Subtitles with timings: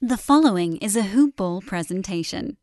[0.00, 2.56] The following is a Hoop Ball presentation.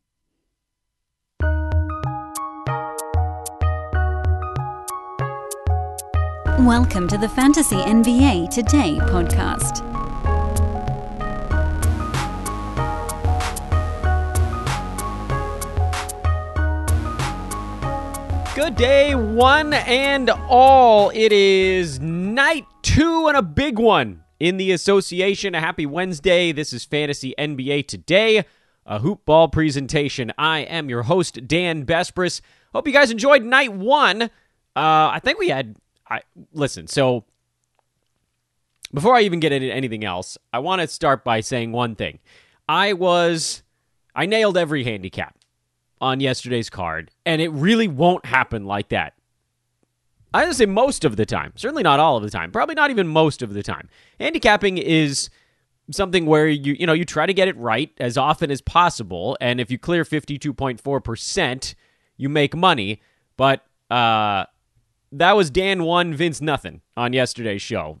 [6.60, 9.84] Welcome to the Fantasy NBA Today podcast.
[18.54, 21.10] Good day, one and all.
[21.10, 25.54] It is night two and a big one in the association.
[25.54, 26.52] A happy Wednesday.
[26.52, 28.44] This is Fantasy NBA Today,
[28.84, 30.32] a hoop ball presentation.
[30.38, 32.40] I am your host, Dan Besbris.
[32.72, 34.22] Hope you guys enjoyed night one.
[34.22, 34.28] Uh,
[34.74, 35.76] I think we had.
[36.08, 36.22] I
[36.52, 36.86] listen.
[36.86, 37.24] So
[38.92, 42.18] before I even get into anything else, I want to start by saying one thing.
[42.68, 43.62] I was
[44.14, 45.36] I nailed every handicap
[46.00, 49.14] on yesterday's card, and it really won't happen like that.
[50.36, 51.54] I would say most of the time.
[51.56, 52.52] Certainly not all of the time.
[52.52, 53.88] Probably not even most of the time.
[54.20, 55.30] Handicapping is
[55.90, 59.38] something where you you know you try to get it right as often as possible,
[59.40, 61.74] and if you clear fifty two point four percent,
[62.18, 63.00] you make money.
[63.38, 64.44] But uh,
[65.12, 67.98] that was Dan one, Vince nothing on yesterday's show.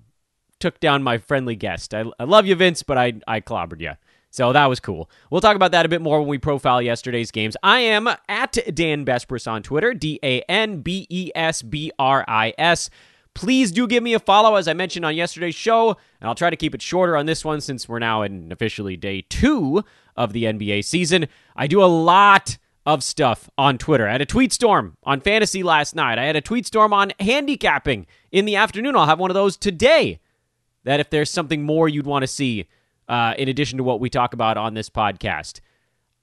[0.58, 1.94] Took down my friendly guest.
[1.94, 3.92] I, I love you, Vince, but I I clobbered you.
[4.30, 5.08] So that was cool.
[5.30, 7.56] We'll talk about that a bit more when we profile yesterday's games.
[7.62, 12.24] I am at Dan Besbris on Twitter, D A N B E S B R
[12.28, 12.90] I S.
[13.34, 16.48] Please do give me a follow, as I mentioned on yesterday's show, and I'll try
[16.48, 19.84] to keep it shorter on this one since we're now in officially day two
[20.16, 21.28] of the NBA season.
[21.54, 24.08] I do a lot of stuff on Twitter.
[24.08, 26.18] I had a tweet storm on fantasy last night.
[26.18, 28.96] I had a tweet storm on handicapping in the afternoon.
[28.96, 30.20] I'll have one of those today.
[30.84, 32.68] That if there's something more you'd want to see
[33.08, 35.60] uh, in addition to what we talk about on this podcast.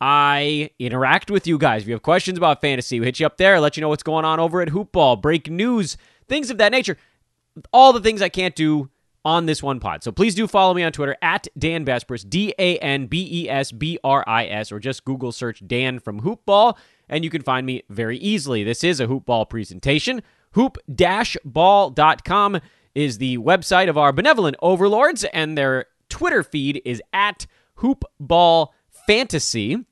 [0.01, 1.83] I interact with you guys.
[1.83, 4.03] If you have questions about fantasy, we hit you up there, let you know what's
[4.03, 5.95] going on over at Hoopball, break news,
[6.27, 6.97] things of that nature.
[7.71, 8.89] All the things I can't do
[9.25, 10.03] on this one pod.
[10.03, 13.49] So please do follow me on Twitter at Dan Besbris, D A N B E
[13.49, 17.41] S B R I S, or just Google search Dan from Hoopball, and you can
[17.41, 18.63] find me very easily.
[18.63, 20.21] This is a Hoopball presentation.
[20.51, 20.77] Hoop
[21.45, 22.59] ball.com
[22.93, 27.47] is the website of our benevolent overlords, and their Twitter feed is at
[27.79, 28.67] Hoopball
[29.07, 29.83] Fantasy.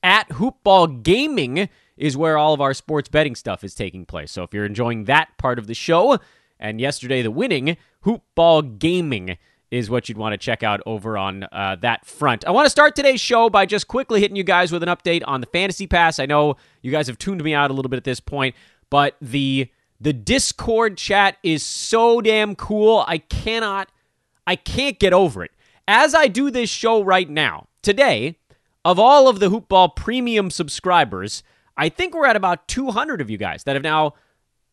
[0.00, 4.30] At Hoopball Gaming is where all of our sports betting stuff is taking place.
[4.30, 6.20] So if you're enjoying that part of the show,
[6.60, 9.36] and yesterday the winning, Hoopball Gaming
[9.72, 12.46] is what you'd want to check out over on uh, that front.
[12.46, 15.24] I want to start today's show by just quickly hitting you guys with an update
[15.26, 16.20] on the Fantasy Pass.
[16.20, 18.54] I know you guys have tuned me out a little bit at this point,
[18.90, 19.68] but the
[20.00, 23.04] the Discord chat is so damn cool.
[23.08, 23.90] I cannot
[24.46, 25.50] I can't get over it.
[25.88, 28.38] As I do this show right now, today,
[28.84, 31.42] of all of the Hoopball premium subscribers,
[31.76, 34.14] I think we're at about 200 of you guys that have now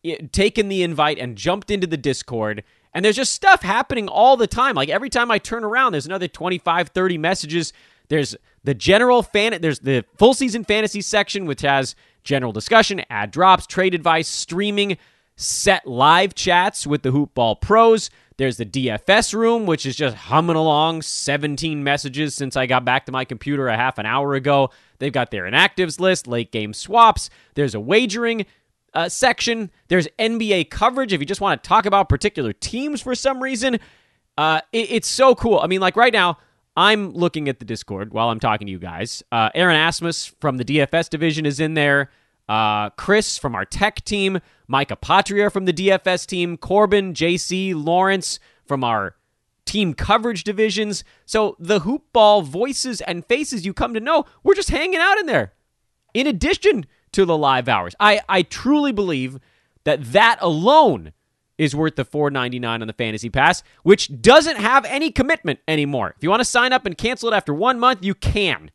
[0.04, 2.62] eh, taken the invite and jumped into the Discord.
[2.92, 4.76] And there's just stuff happening all the time.
[4.76, 7.72] Like every time I turn around, there's another 25, 30 messages.
[8.08, 13.30] There's the general fan, there's the full season fantasy section, which has general discussion, ad
[13.30, 14.96] drops, trade advice, streaming,
[15.36, 18.10] set live chats with the Hoopball pros.
[18.36, 23.06] There's the DFS room, which is just humming along 17 messages since I got back
[23.06, 24.70] to my computer a half an hour ago.
[24.98, 27.30] They've got their inactives list, late game swaps.
[27.54, 28.46] There's a wagering
[28.92, 29.70] uh, section.
[29.88, 33.78] There's NBA coverage if you just want to talk about particular teams for some reason.
[34.36, 35.60] Uh, it, it's so cool.
[35.60, 36.38] I mean, like right now,
[36.76, 39.22] I'm looking at the Discord while I'm talking to you guys.
[39.30, 42.10] Uh, Aaron Asmus from the DFS division is in there.
[42.48, 48.38] Uh, Chris from our tech team, Micah Patria from the DFS team, Corbin, JC, Lawrence
[48.66, 49.16] from our
[49.64, 51.04] team coverage divisions.
[51.24, 55.26] So the hoopball voices and faces you come to know, we're just hanging out in
[55.26, 55.52] there.
[56.12, 59.38] In addition to the live hours, I, I truly believe
[59.84, 61.12] that that alone
[61.56, 66.14] is worth the $4.99 on the fantasy pass, which doesn't have any commitment anymore.
[66.16, 68.70] If you want to sign up and cancel it after one month, you can.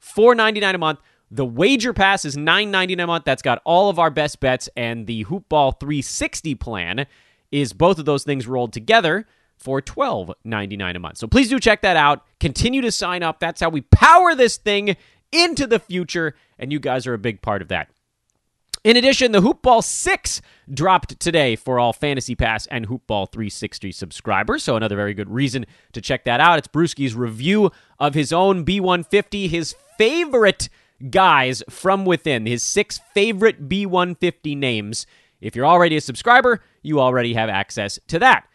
[0.00, 1.00] $4.99 a month.
[1.34, 3.24] The wager pass is $9.99 a month.
[3.24, 7.06] That's got all of our best bets, and the Hoopball 360 plan
[7.50, 11.18] is both of those things rolled together for $12.99 a month.
[11.18, 12.24] So please do check that out.
[12.38, 13.40] Continue to sign up.
[13.40, 14.96] That's how we power this thing
[15.32, 17.90] into the future, and you guys are a big part of that.
[18.84, 20.40] In addition, the Hoopball 6
[20.72, 24.62] dropped today for all Fantasy Pass and Hoopball 360 subscribers.
[24.62, 26.58] So, another very good reason to check that out.
[26.58, 30.68] It's Brewski's review of his own B150, his favorite
[31.10, 35.06] guys from within, his six favorite B150 names.
[35.40, 38.46] If you're already a subscriber, you already have access to that.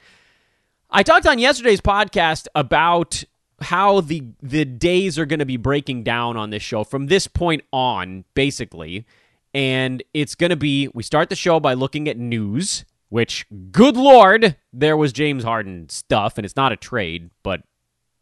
[0.90, 3.24] I talked on yesterday's podcast about
[3.62, 7.28] how the the days are going to be breaking down on this show from this
[7.28, 9.06] point on basically
[9.54, 13.98] and it's going to be we start the show by looking at news which good
[13.98, 17.62] lord there was James Harden stuff and it's not a trade but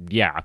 [0.09, 0.41] yeah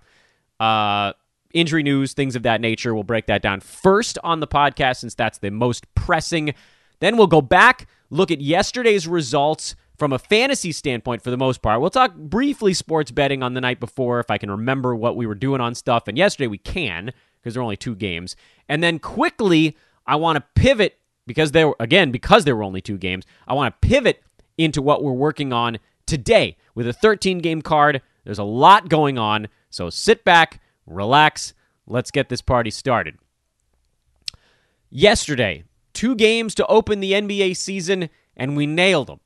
[0.61, 1.13] uh,
[1.55, 2.95] injury news, things of that nature.
[2.95, 6.55] We'll break that down first on the podcast since that's the most pressing.
[7.01, 11.63] Then we'll go back, look at yesterday's results from a fantasy standpoint for the most
[11.63, 11.81] part.
[11.81, 15.27] We'll talk briefly sports betting on the night before if I can remember what we
[15.27, 16.09] were doing on stuff.
[16.09, 18.37] And yesterday we can because there are only two games.
[18.69, 19.77] And then quickly,
[20.07, 23.25] I want to pivot because there again because there were only two games.
[23.47, 24.23] I want to pivot
[24.59, 28.03] into what we're working on today with a 13 game card.
[28.25, 30.61] There's a lot going on, so sit back,
[30.95, 31.55] relax.
[31.87, 33.19] Let's get this party started.
[34.91, 39.21] Yesterday, two games to open the NBA season, and we nailed them.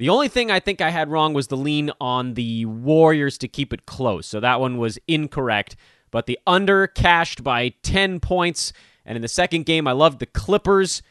[0.00, 3.48] The only thing I think I had wrong was the lean on the Warriors to
[3.48, 4.26] keep it close.
[4.26, 5.76] So that one was incorrect.
[6.10, 8.72] But the under cashed by 10 points.
[9.04, 11.02] And in the second game, I loved the Clippers.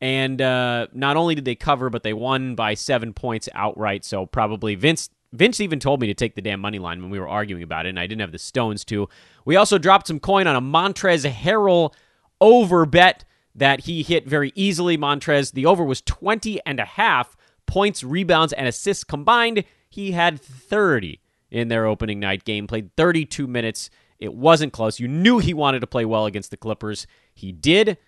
[0.00, 4.04] And uh, not only did they cover, but they won by seven points outright.
[4.06, 7.18] So probably Vince Vince even told me to take the damn money line when we
[7.18, 9.08] were arguing about it, and I didn't have the stones to.
[9.44, 11.92] We also dropped some coin on a Montrez Harrell
[12.40, 14.96] over bet that he hit very easily.
[14.96, 17.36] Montrez, the over was 20 and a half
[17.66, 19.64] points, rebounds, and assists combined.
[19.90, 21.20] He had 30
[21.50, 23.90] in their opening night game, played 32 minutes.
[24.18, 24.98] It wasn't close.
[24.98, 27.06] You knew he wanted to play well against the Clippers.
[27.34, 27.98] He did.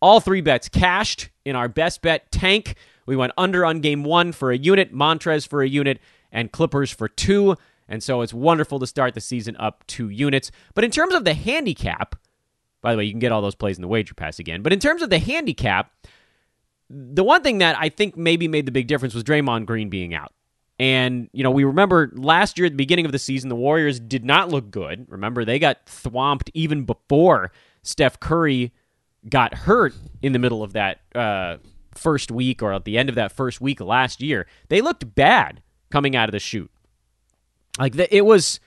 [0.00, 2.76] All three bets cashed in our best bet tank.
[3.06, 6.00] We went under on game one for a unit, Montrez for a unit,
[6.36, 7.56] and Clippers for two.
[7.88, 10.50] And so it's wonderful to start the season up two units.
[10.74, 12.14] But in terms of the handicap,
[12.82, 14.62] by the way, you can get all those plays in the wager pass again.
[14.62, 15.90] But in terms of the handicap,
[16.90, 20.14] the one thing that I think maybe made the big difference was Draymond Green being
[20.14, 20.32] out.
[20.78, 23.98] And, you know, we remember last year at the beginning of the season, the Warriors
[23.98, 25.06] did not look good.
[25.08, 27.50] Remember, they got thwomped even before
[27.82, 28.74] Steph Curry
[29.26, 31.56] got hurt in the middle of that uh,
[31.94, 34.46] first week or at the end of that first week last year.
[34.68, 35.62] They looked bad
[35.96, 36.70] coming out of the shoot.
[37.78, 38.60] Like the, it was,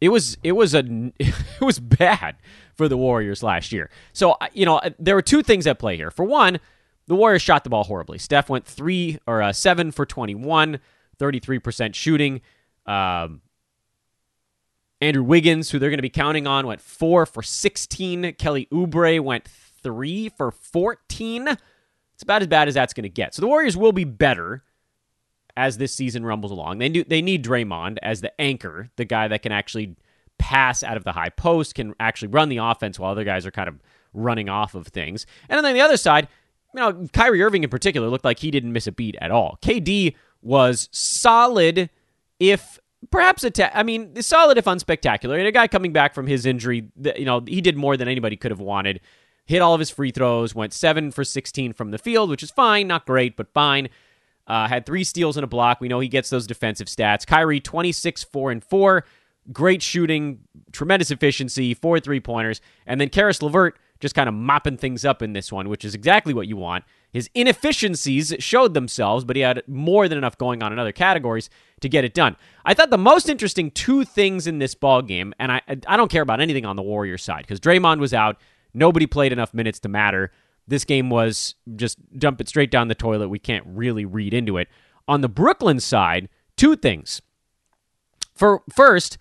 [0.00, 0.80] it was, it was a,
[1.20, 2.34] it was bad
[2.74, 3.90] for the Warriors last year.
[4.12, 6.10] So you know there were two things at play here.
[6.10, 6.58] For one,
[7.06, 8.18] the Warriors shot the ball horribly.
[8.18, 10.80] Steph went three or uh, seven for 21,
[11.20, 12.40] 33% shooting.
[12.86, 13.40] Um,
[15.00, 18.32] Andrew Wiggins, who they're going to be counting on, went four for 16.
[18.32, 21.46] Kelly Oubre went three for 14.
[22.14, 23.32] It's about as bad as that's going to get.
[23.32, 24.64] So the Warriors will be better
[25.56, 26.78] as this season rumbles along.
[26.78, 29.96] They do, they need Draymond as the anchor, the guy that can actually
[30.38, 33.50] pass out of the high post, can actually run the offense while other guys are
[33.50, 33.80] kind of
[34.12, 35.26] running off of things.
[35.48, 36.28] And then on the other side,
[36.74, 39.58] you know, Kyrie Irving in particular looked like he didn't miss a beat at all.
[39.62, 41.88] KD was solid,
[42.40, 42.78] if
[43.10, 45.38] perhaps a ta- I mean, solid if unspectacular.
[45.38, 48.36] And a guy coming back from his injury, you know, he did more than anybody
[48.36, 49.00] could have wanted.
[49.46, 52.50] Hit all of his free throws, went seven for 16 from the field, which is
[52.50, 53.88] fine, not great, but fine.
[54.46, 55.80] Uh, had three steals and a block.
[55.80, 57.26] We know he gets those defensive stats.
[57.26, 59.04] Kyrie, 26, 4 and 4.
[59.52, 60.40] Great shooting,
[60.72, 62.62] tremendous efficiency, four three pointers.
[62.86, 65.94] And then Caris LeVert, just kind of mopping things up in this one, which is
[65.94, 66.84] exactly what you want.
[67.12, 71.48] His inefficiencies showed themselves, but he had more than enough going on in other categories
[71.80, 72.36] to get it done.
[72.64, 76.10] I thought the most interesting two things in this ball game, and I I don't
[76.10, 78.40] care about anything on the Warrior side because Draymond was out,
[78.72, 80.32] nobody played enough minutes to matter.
[80.66, 83.28] This game was just dump it straight down the toilet.
[83.28, 84.68] We can't really read into it.
[85.06, 87.20] On the Brooklyn side, two things.
[88.34, 89.18] For first,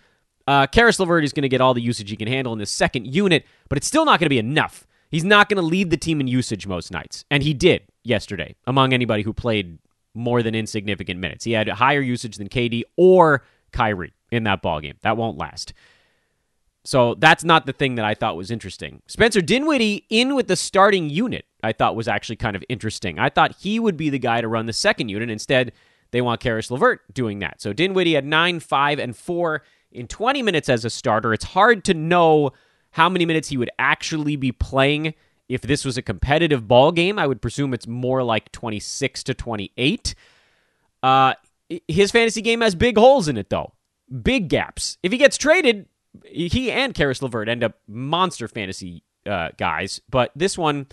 [0.48, 2.66] uh, Caris LeVert is going to get all the usage he can handle in the
[2.66, 4.88] second unit, but it's still not going to be enough.
[5.12, 8.56] He's not going to lead the team in usage most nights, and he did yesterday
[8.66, 9.78] among anybody who played
[10.16, 11.44] more than insignificant minutes.
[11.44, 14.96] He had higher usage than KD or Kyrie in that ball game.
[15.02, 15.74] That won't last.
[16.86, 19.02] So that's not the thing that I thought was interesting.
[19.08, 23.20] Spencer Dinwiddie in with the starting unit, I thought was actually kind of interesting.
[23.20, 25.30] I thought he would be the guy to run the second unit.
[25.30, 25.72] Instead,
[26.12, 27.62] they want Caris LeVert doing that.
[27.62, 31.34] So Dinwiddie had nine, five, and four in 20 minutes as a starter.
[31.34, 32.52] It's hard to know
[32.92, 35.14] how many minutes he would actually be playing
[35.48, 37.18] if this was a competitive ball game.
[37.18, 40.16] I would presume it's more like 26 to 28.
[41.02, 41.34] Uh,
[41.88, 43.74] his fantasy game has big holes in it, though.
[44.22, 44.98] Big gaps.
[45.02, 45.88] If he gets traded,
[46.26, 50.02] he and Caris LeVert end up monster fantasy uh, guys.
[50.10, 50.88] But this one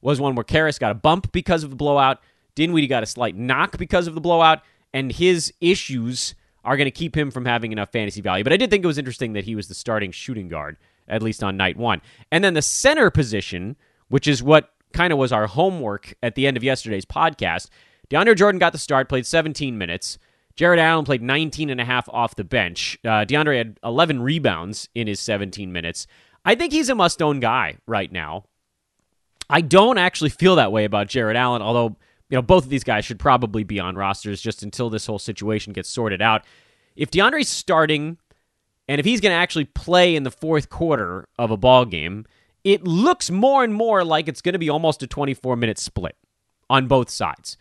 [0.00, 2.20] was one where Caris got a bump because of the blowout.
[2.54, 6.90] Dinwiddie got a slight knock because of the blowout, and his issues are going to
[6.90, 8.42] keep him from having enough fantasy value.
[8.42, 11.22] But I did think it was interesting that he was the starting shooting guard, at
[11.22, 12.02] least on night one.
[12.32, 13.76] And then the center position,
[14.08, 17.68] which is what kind of was our homework at the end of yesterday's podcast.
[18.10, 20.18] DeAndre Jordan got the start, played 17 minutes.
[20.56, 22.98] Jarrett Allen played 19 and a half off the bench.
[23.04, 26.06] Uh, DeAndre had 11 rebounds in his 17 minutes.
[26.44, 28.44] I think he's a must own guy right now.
[29.50, 31.96] I don't actually feel that way about Jarrett Allen, although
[32.28, 35.18] you know, both of these guys should probably be on rosters just until this whole
[35.18, 36.44] situation gets sorted out.
[36.96, 38.18] If DeAndre's starting
[38.88, 42.24] And if he's going to actually play in the fourth quarter of a ball game,
[42.64, 46.16] it looks more and more like it's going to be almost a 24 minute split
[46.68, 47.56] on both sides,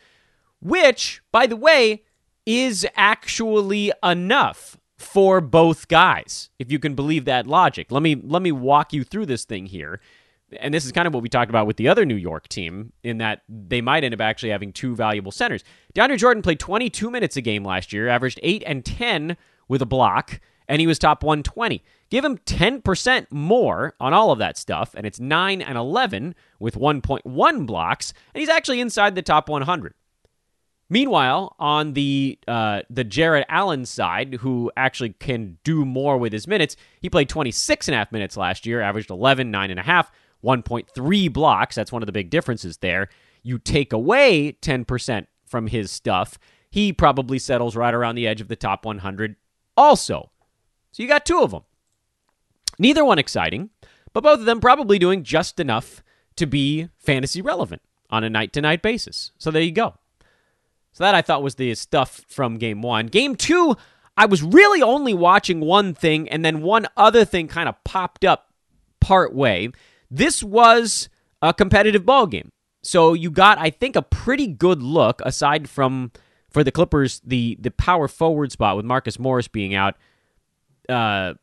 [0.62, 2.04] which, by the way,
[2.46, 7.92] is actually enough for both guys if you can believe that logic.
[7.92, 10.00] Let me let me walk you through this thing here.
[10.60, 12.94] And this is kind of what we talked about with the other New York team
[13.04, 15.64] in that they might end up actually having two valuable centers.
[15.96, 19.38] DeAndre Jordan played 22 minutes a game last year, averaged 8 and 10
[19.68, 21.84] with a block, and he was top 120.
[22.12, 26.76] Give him 10% more on all of that stuff, and it's 9 and 11 with
[26.76, 29.94] 1.1 blocks, and he's actually inside the top 100.
[30.90, 36.48] Meanwhile, on the uh, the Jarrett Allen side, who actually can do more with his
[36.48, 40.08] minutes, he played 26 and a half minutes last year, averaged 11, 9.5,
[40.44, 41.76] 1.3 blocks.
[41.76, 43.10] That's one of the big differences there.
[43.42, 46.38] You take away 10% from his stuff,
[46.70, 49.36] he probably settles right around the edge of the top 100
[49.78, 50.30] also.
[50.92, 51.64] So you got two of them.
[52.78, 53.70] Neither one exciting,
[54.14, 56.04] but both of them probably doing just enough
[56.36, 59.32] to be fantasy relevant on a night to night basis.
[59.38, 59.96] So there you go.
[60.96, 63.08] So that I thought was the stuff from game one.
[63.08, 63.76] Game two,
[64.16, 68.24] I was really only watching one thing, and then one other thing kind of popped
[68.24, 68.54] up
[69.02, 69.72] part way.
[70.10, 71.10] This was
[71.42, 72.48] a competitive ball game.
[72.82, 76.14] So you got, I think, a pretty good look, aside from
[76.50, 79.96] for the Clippers, the the power forward spot with Marcus Morris being out.
[80.88, 81.34] Uh,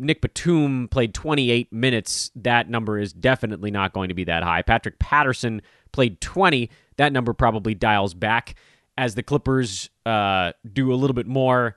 [0.00, 2.32] Nick Batum played 28 minutes.
[2.34, 4.62] That number is definitely not going to be that high.
[4.62, 6.68] Patrick Patterson played 20.
[6.96, 8.56] That number probably dials back
[8.98, 11.76] as the Clippers uh, do a little bit more.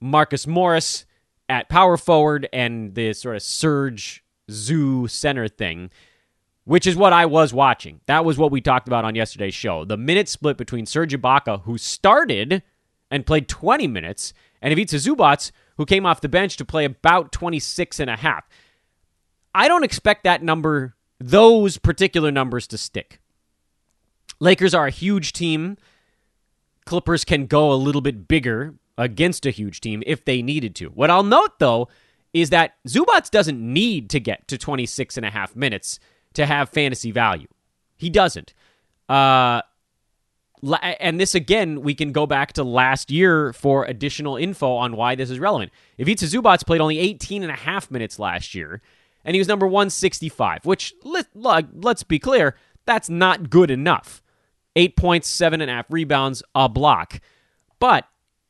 [0.00, 1.06] Marcus Morris
[1.48, 5.90] at power forward and the sort of surge zoo center thing,
[6.64, 8.00] which is what I was watching.
[8.06, 9.84] That was what we talked about on yesterday's show.
[9.84, 12.62] The minute split between Serge Ibaka, who started
[13.10, 17.32] and played 20 minutes, and Ivica Zubac, who came off the bench to play about
[17.32, 18.44] 26 and a half.
[19.54, 23.20] I don't expect that number, those particular numbers to stick.
[24.40, 25.76] Lakers are a huge team.
[26.86, 30.86] Clippers can go a little bit bigger against a huge team if they needed to.
[30.88, 31.88] What I'll note, though,
[32.32, 35.98] is that Zubac doesn't need to get to 26 and a half minutes
[36.34, 37.46] to have fantasy value.
[37.96, 38.52] He doesn't.
[39.08, 39.62] Uh,
[40.82, 45.14] and this again, we can go back to last year for additional info on why
[45.14, 45.72] this is relevant.
[45.98, 48.80] Ivica Zubac played only 18 and a half minutes last year,
[49.24, 54.22] and he was number 165, which, let, let's be clear, that's not good enough.
[54.76, 57.20] Eight points, seven and a half rebounds, a block.
[57.78, 58.06] But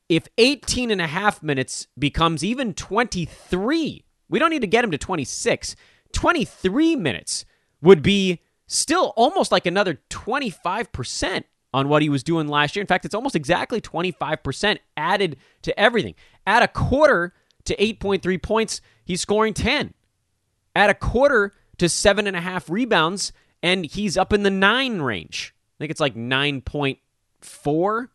[0.08, 4.90] if 18 and a half minutes becomes even 23, we don't need to get him
[4.90, 5.76] to 26.
[6.12, 7.44] 23 minutes
[7.82, 12.80] would be still almost like another 25% on what he was doing last year.
[12.80, 16.14] In fact, it's almost exactly 25% added to everything.
[16.46, 19.92] At a quarter to 8.3 points, he's scoring 10.
[20.76, 25.00] At a quarter to seven and a half rebounds, and he's up in the nine
[25.02, 25.53] range.
[25.74, 28.08] I think it's like 9.4.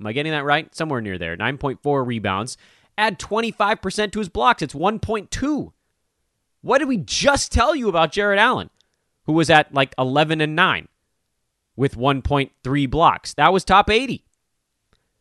[0.00, 0.74] Am I getting that right?
[0.74, 1.36] Somewhere near there.
[1.36, 2.56] 9.4 rebounds.
[2.96, 4.62] Add 25% to his blocks.
[4.62, 5.72] It's 1.2.
[6.60, 8.70] What did we just tell you about Jarrett Allen,
[9.24, 10.88] who was at like 11 and 9
[11.76, 13.34] with 1.3 blocks?
[13.34, 14.24] That was top 80.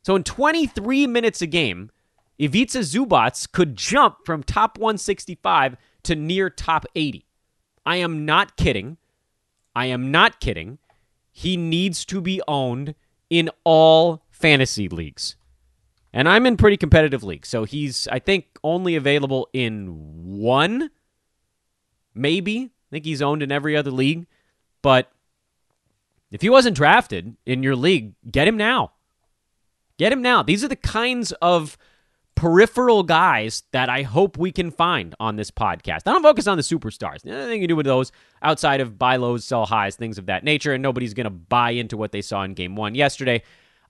[0.04, 1.92] So in 23 minutes a game,
[2.40, 7.26] Ivica Zubac could jump from top 165 to near top 80.
[7.86, 8.98] I am not kidding.
[9.76, 10.80] I am not kidding
[11.38, 12.96] he needs to be owned
[13.30, 15.36] in all fantasy leagues.
[16.12, 17.48] And I'm in pretty competitive leagues.
[17.48, 20.90] So he's, I think, only available in one,
[22.16, 22.72] maybe.
[22.72, 24.26] I think he's owned in every other league.
[24.82, 25.12] But
[26.32, 28.94] if he wasn't drafted in your league, get him now.
[30.00, 30.42] Get him now.
[30.42, 31.78] These are the kinds of
[32.38, 36.04] peripheral guys that I hope we can find on this podcast.
[36.06, 37.26] I don't focus on the superstars.
[37.26, 38.12] Nothing you do with those
[38.44, 41.72] outside of buy lows, sell highs, things of that nature, and nobody's going to buy
[41.72, 43.42] into what they saw in game one yesterday.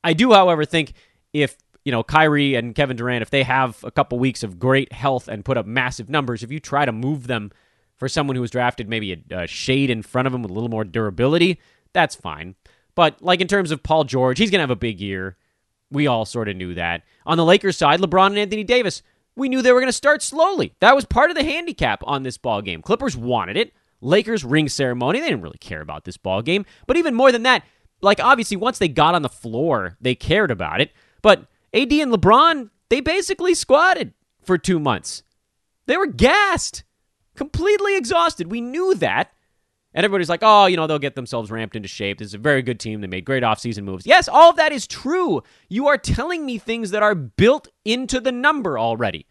[0.01, 0.93] I do, however, think
[1.33, 4.93] if you know Kyrie and Kevin Durant, if they have a couple weeks of great
[4.93, 7.51] health and put up massive numbers, if you try to move them
[7.97, 10.53] for someone who was drafted maybe a, a shade in front of him with a
[10.53, 11.59] little more durability,
[11.91, 12.55] that's fine.
[12.95, 15.35] But like in terms of Paul George, he's going to have a big year.
[15.89, 17.03] We all sort of knew that.
[17.25, 19.01] On the Lakers side, LeBron and Anthony Davis,
[19.35, 20.73] we knew they were going to start slowly.
[20.79, 22.81] That was part of the handicap on this ball game.
[22.81, 23.71] Clippers wanted it.
[24.01, 25.19] Lakers ring ceremony.
[25.19, 26.65] They didn't really care about this ball game.
[26.87, 27.63] But even more than that,
[28.01, 30.91] like obviously once they got on the floor, they cared about it.
[31.21, 34.13] But AD and LeBron, they basically squatted
[34.43, 35.23] for 2 months.
[35.85, 36.83] They were gassed,
[37.35, 38.51] completely exhausted.
[38.51, 39.31] We knew that.
[39.97, 42.19] And everybody's like, oh, you know, they'll get themselves ramped into shape.
[42.19, 43.01] This is a very good team.
[43.01, 44.05] They made great offseason moves.
[44.05, 45.41] Yes, all of that is true.
[45.69, 49.25] You are telling me things that are built into the number already.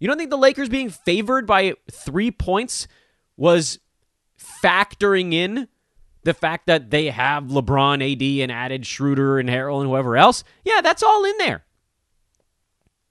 [0.00, 2.88] You don't think the Lakers being favored by three points
[3.36, 3.78] was
[4.60, 5.68] factoring in
[6.24, 10.42] the fact that they have LeBron, AD, and added Schroeder and Harrell and whoever else?
[10.64, 11.64] Yeah, that's all in there.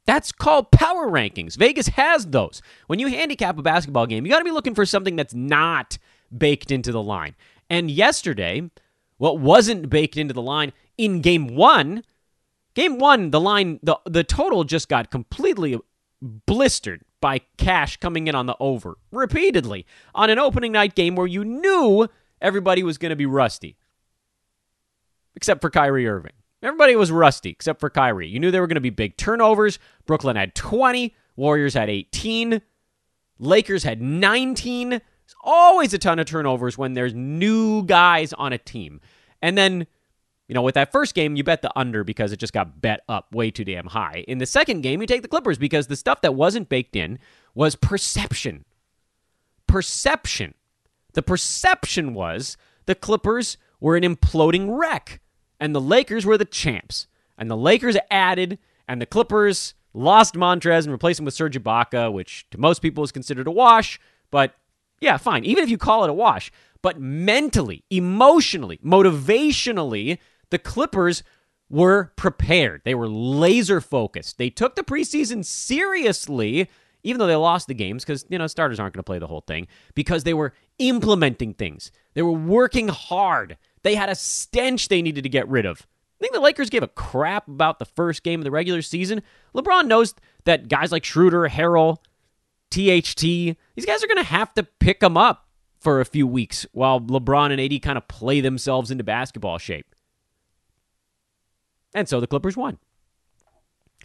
[0.06, 1.56] That's called power rankings.
[1.56, 2.62] Vegas has those.
[2.88, 5.98] When you handicap a basketball game, you got to be looking for something that's not
[6.36, 7.36] baked into the line.
[7.70, 8.70] And yesterday,
[9.18, 12.04] what wasn't baked into the line in game one,
[12.74, 15.78] game one, the line, the, the total just got completely
[16.22, 21.28] blistered by cash coming in on the over repeatedly on an opening night game where
[21.28, 22.08] you knew
[22.42, 23.78] everybody was going to be rusty,
[25.36, 26.34] except for Kyrie Irving.
[26.62, 28.28] Everybody was rusty except for Kyrie.
[28.28, 29.78] You knew there were going to be big turnovers.
[30.06, 32.62] Brooklyn had 20, Warriors had 18,
[33.40, 35.02] Lakers had 19.
[35.28, 39.02] There's always a ton of turnovers when there's new guys on a team.
[39.42, 39.86] And then,
[40.48, 43.02] you know, with that first game, you bet the under because it just got bet
[43.10, 44.24] up way too damn high.
[44.26, 47.20] In the second game, you take the Clippers because the stuff that wasn't baked in
[47.54, 48.64] was perception.
[49.68, 50.54] Perception.
[51.12, 52.56] The perception was
[52.86, 55.20] the Clippers were an imploding wreck
[55.60, 57.08] and the Lakers were the champs.
[57.38, 62.12] And the Lakers added, and the Clippers lost Montrez and replaced him with Serge Ibaka,
[62.12, 64.00] which to most people is considered a wash.
[64.32, 64.56] But
[65.00, 65.46] yeah, fine.
[65.46, 66.52] Even if you call it a wash,
[66.82, 70.18] but mentally, emotionally, motivationally,
[70.50, 71.24] the Clippers
[71.70, 72.82] were prepared.
[72.86, 74.38] They were laser focused.
[74.38, 76.70] They took the preseason seriously,
[77.04, 79.28] even though they lost the games, because, you know, starters aren't going to play the
[79.28, 81.92] whole thing, because they were implementing things.
[82.14, 83.58] They were working hard.
[83.84, 85.86] They had a stench they needed to get rid of.
[86.20, 89.22] I think the Lakers gave a crap about the first game of the regular season.
[89.54, 91.98] LeBron knows that guys like Schroeder, Harrell,
[92.70, 95.48] THT, these guys are going to have to pick them up
[95.80, 99.96] for a few weeks while LeBron and AD kind of play themselves into basketball shape.
[101.94, 102.78] And so the Clippers won.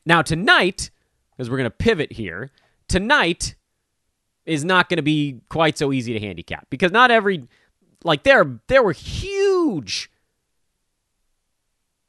[0.04, 0.90] Now, tonight,
[1.36, 2.50] because we're going to pivot here,
[2.88, 3.54] tonight
[4.46, 7.46] is not going to be quite so easy to handicap because not every
[8.04, 10.10] like there there were huge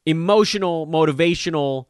[0.05, 1.85] emotional motivational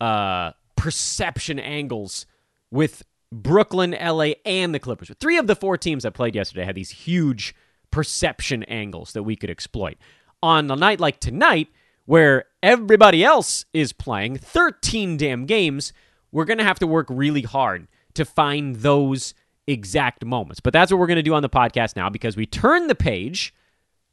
[0.00, 2.26] uh perception angles
[2.70, 5.10] with Brooklyn, LA, and the Clippers.
[5.18, 7.54] Three of the four teams that played yesterday had these huge
[7.90, 9.96] perception angles that we could exploit.
[10.42, 11.68] On a night like tonight,
[12.04, 15.92] where everybody else is playing 13 damn games,
[16.30, 19.34] we're going to have to work really hard to find those
[19.66, 20.60] exact moments.
[20.60, 22.94] But that's what we're going to do on the podcast now because we turn the
[22.94, 23.52] page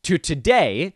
[0.04, 0.94] to today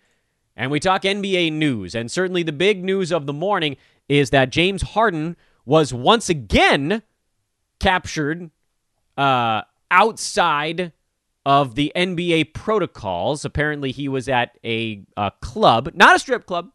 [0.56, 1.96] and we talk NBA news.
[1.96, 3.78] And certainly the big news of the morning
[4.10, 7.04] is that James Harden was once again
[7.80, 8.52] captured
[9.18, 9.62] uh,
[9.92, 10.92] outside
[11.46, 13.46] of the NBA protocols.
[13.46, 16.72] Apparently, he was at a, a club, not a strip club.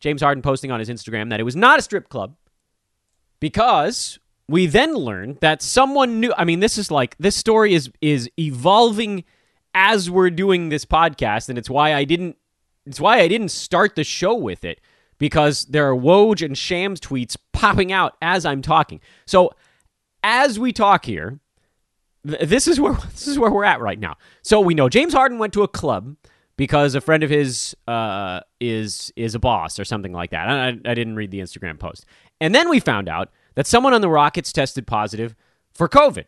[0.00, 2.36] James Harden posting on his Instagram that it was not a strip club
[3.40, 6.32] because we then learned that someone knew.
[6.36, 9.24] I mean, this is like this story is is evolving
[9.74, 12.36] as we're doing this podcast, and it's why I didn't.
[12.86, 14.80] It's why I didn't start the show with it
[15.18, 19.00] because there are Woj and Shams tweets popping out as I'm talking.
[19.26, 19.50] So
[20.22, 21.38] as we talk here,
[22.26, 24.16] th- this is where this is where we're at right now.
[24.42, 26.16] So we know James Harden went to a club
[26.56, 30.48] because a friend of his uh, is is a boss or something like that.
[30.48, 32.04] I, I didn't read the Instagram post,
[32.40, 35.34] and then we found out that someone on the Rockets tested positive
[35.72, 36.24] for COVID.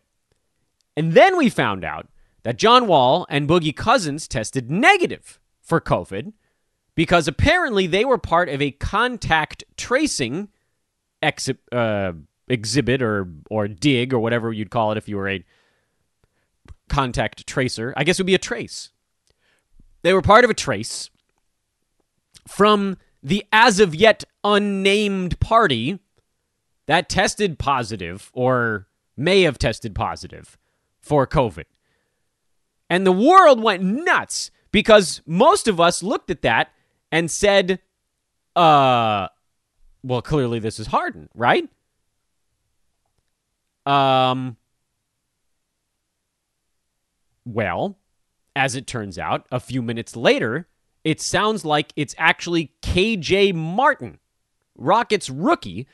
[0.96, 2.08] And then we found out
[2.42, 6.32] that John Wall and Boogie Cousins tested negative for COVID
[6.94, 10.48] because apparently they were part of a contact tracing
[11.22, 12.12] exi- uh,
[12.50, 15.44] exhibit or or dig or whatever you'd call it if you were a
[16.88, 17.94] contact tracer.
[17.96, 18.90] I guess it would be a trace.
[20.02, 21.10] They were part of a trace
[22.48, 26.00] from the as of yet unnamed party
[26.86, 30.58] that tested positive or may have tested positive
[31.00, 31.64] for COVID.
[32.88, 36.72] And the world went nuts because most of us looked at that
[37.12, 37.80] and said,
[38.56, 39.28] uh,
[40.02, 41.68] well, clearly this is Harden, right?
[43.86, 44.56] Um,
[47.44, 47.98] well,
[48.54, 50.68] as it turns out, a few minutes later,
[51.04, 54.18] it sounds like it's actually KJ Martin,
[54.76, 55.86] Rockets rookie,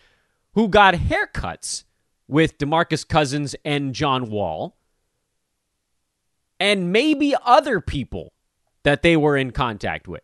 [0.54, 1.84] who got haircuts
[2.28, 4.76] with DeMarcus Cousins and John Wall,
[6.58, 8.32] and maybe other people
[8.82, 10.22] that they were in contact with.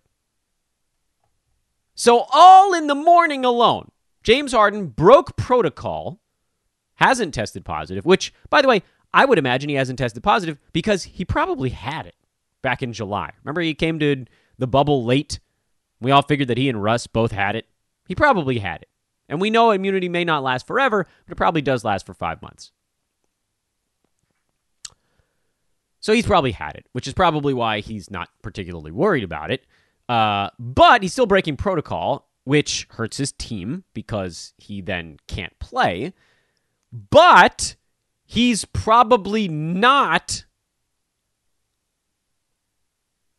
[1.94, 3.90] So, all in the morning alone,
[4.22, 6.21] James Harden broke protocol,
[6.96, 8.82] hasn't tested positive, which, by the way,
[9.14, 12.14] I would imagine he hasn't tested positive because he probably had it
[12.62, 13.32] back in July.
[13.44, 14.24] Remember, he came to
[14.58, 15.40] the bubble late?
[16.00, 17.66] We all figured that he and Russ both had it.
[18.06, 18.88] He probably had it.
[19.28, 22.42] And we know immunity may not last forever, but it probably does last for five
[22.42, 22.72] months.
[26.00, 29.64] So he's probably had it, which is probably why he's not particularly worried about it.
[30.08, 36.12] Uh, but he's still breaking protocol, which hurts his team because he then can't play.
[36.92, 37.76] But
[38.24, 40.44] he's probably not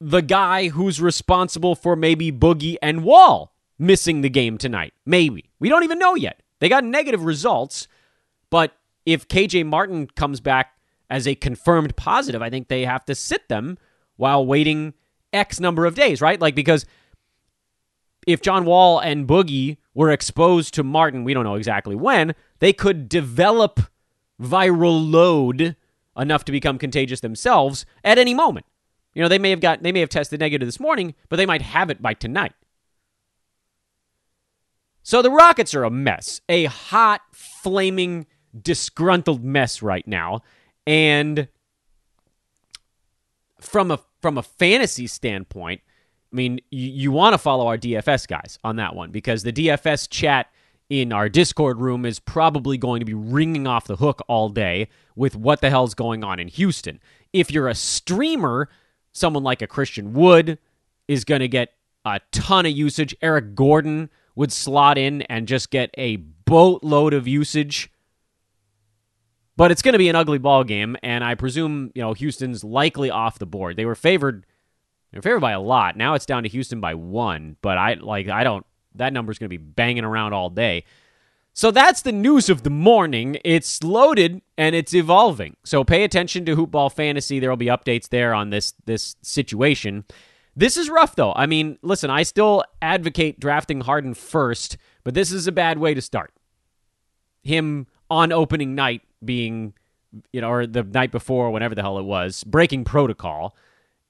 [0.02, 4.94] the guy who's responsible for maybe Boogie and Wall missing the game tonight.
[5.06, 5.52] Maybe.
[5.60, 6.42] We don't even know yet.
[6.60, 7.88] They got negative results,
[8.50, 10.74] but if KJ Martin comes back
[11.10, 13.78] as a confirmed positive, I think they have to sit them
[14.16, 14.94] while waiting
[15.32, 16.40] X number of days, right?
[16.40, 16.86] Like, because
[18.28, 22.72] if John Wall and Boogie were exposed to Martin, we don't know exactly when, they
[22.72, 23.82] could develop
[24.42, 25.76] viral load
[26.18, 28.66] enough to become contagious themselves at any moment.
[29.14, 31.46] You know, they may have got they may have tested negative this morning, but they
[31.46, 32.54] might have it by tonight.
[35.02, 40.42] So the Rockets are a mess, a hot, flaming, disgruntled mess right now.
[40.88, 41.50] And
[43.60, 45.82] from a from a fantasy standpoint,
[46.32, 49.52] I mean, you, you want to follow our DFS guys on that one because the
[49.52, 50.48] DFS chat
[50.90, 54.88] in our Discord room is probably going to be ringing off the hook all day
[55.16, 57.00] with what the hell's going on in Houston.
[57.32, 58.70] If you're a streamer,
[59.12, 60.60] someone like a Christian Wood
[61.08, 61.74] is going to get
[62.06, 63.16] a ton of usage.
[63.22, 67.90] Eric Gordon would slot in and just get a boatload of usage.
[69.56, 72.64] But it's going to be an ugly ball game, and I presume you know Houston's
[72.64, 73.78] likely off the board.
[73.78, 74.48] They were favored,
[75.12, 75.96] they were favored by a lot.
[75.96, 78.66] Now it's down to Houston by one, but I like I don't.
[78.96, 80.84] That number is going to be banging around all day.
[81.54, 83.38] So that's the news of the morning.
[83.46, 85.56] It's loaded and it's evolving.
[85.64, 87.40] So pay attention to Hoopball Fantasy.
[87.40, 90.04] There will be updates there on this this situation.
[90.56, 91.34] This is rough though.
[91.36, 95.94] I mean, listen, I still advocate drafting Harden first, but this is a bad way
[95.94, 96.34] to start.
[97.44, 99.74] Him on opening night being,
[100.32, 103.56] you know, or the night before, whenever the hell it was, breaking protocol.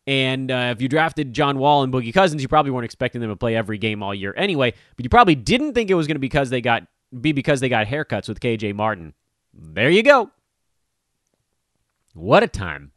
[0.06, 3.30] And uh, if you drafted John Wall and Boogie Cousins, you probably weren't expecting them
[3.30, 4.74] to play every game all year anyway.
[4.96, 6.84] But you probably didn't think it was going to be because they got
[7.20, 9.13] be because they got haircuts with KJ Martin.
[9.54, 10.32] There you go.
[12.13, 12.92] What a time.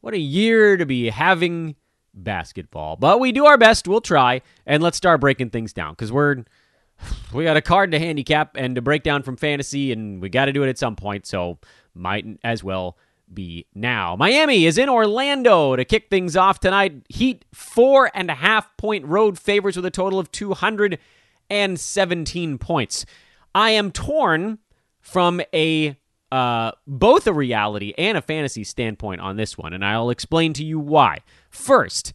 [0.00, 1.76] What a year to be having
[2.14, 2.96] basketball.
[2.96, 3.86] But we do our best.
[3.86, 4.42] We'll try.
[4.66, 6.44] And let's start breaking things down because we're
[7.32, 10.46] we got a card to handicap and to break down from fantasy, and we got
[10.46, 11.26] to do it at some point.
[11.26, 11.58] So
[11.94, 12.96] might as well
[13.34, 14.16] be now.
[14.16, 17.02] Miami is in Orlando to kick things off tonight.
[17.08, 23.06] Heat four and a half point road favorites with a total of 217 points.
[23.54, 24.58] I am torn
[25.00, 25.96] from a
[26.32, 30.64] uh, both a reality and a fantasy standpoint on this one, and I'll explain to
[30.64, 31.18] you why.
[31.50, 32.12] First,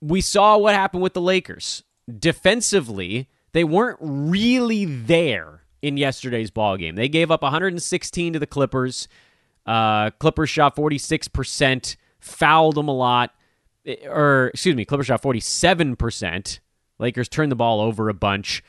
[0.00, 1.84] we saw what happened with the Lakers.
[2.18, 6.96] Defensively, they weren't really there in yesterday's ball game.
[6.96, 9.06] They gave up 116 to the Clippers.
[9.66, 13.34] Uh, Clippers shot 46%, fouled them a lot.
[13.86, 16.60] Eh, or, excuse me, Clippers shot 47%.
[16.98, 18.62] Lakers turned the ball over a bunch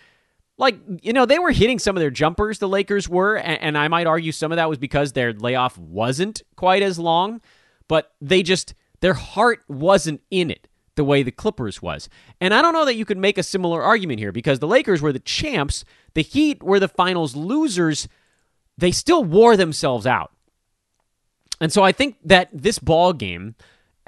[0.58, 3.77] like you know they were hitting some of their jumpers the lakers were and, and,
[3.77, 7.41] i might argue some of that was because their layoff wasn't quite as long
[7.88, 12.62] but they just their heart wasn't in it the way the clippers was and i
[12.62, 15.19] don't know that you could make a similar argument here because the lakers were the
[15.19, 18.08] champs the heat were the finals losers
[18.77, 20.31] they still wore themselves out
[21.65, 23.56] and so i think that this ball game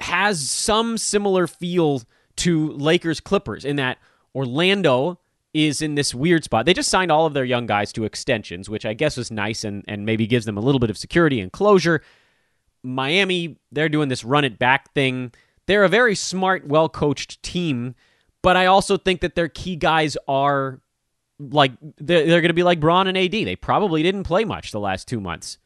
[0.00, 2.02] has some similar feel
[2.36, 3.98] to lakers clippers in that
[4.34, 5.18] orlando
[5.54, 6.66] is in this weird spot.
[6.66, 9.64] They just signed all of their young guys to extensions, which I guess was nice
[9.64, 12.02] and, and maybe gives them a little bit of security and closure.
[12.82, 15.32] Miami, they're doing this run it back thing.
[15.66, 17.94] They're a very smart, well coached team,
[18.42, 20.80] but I also think that their key guys are
[21.38, 23.32] like, they're, they're going to be like Bron and AD.
[23.32, 25.58] They probably didn't play much the last two months.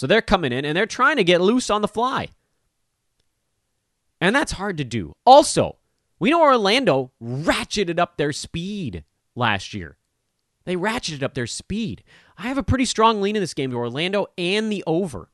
[0.00, 2.28] So they're coming in and they're trying to get loose on the fly.
[4.18, 5.12] And that's hard to do.
[5.26, 5.76] Also,
[6.18, 9.98] we know Orlando ratcheted up their speed last year.
[10.64, 12.02] They ratcheted up their speed.
[12.38, 15.28] I have a pretty strong lean in this game to Orlando and the over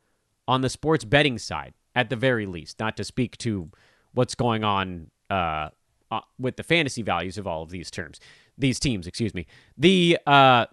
[0.49, 3.71] on the sports betting side, at the very least, not to speak to
[4.15, 5.69] what's going on uh,
[6.11, 8.19] uh, with the fantasy values of all of these terms,
[8.59, 9.47] these teams, excuse me.
[9.79, 10.67] The uh,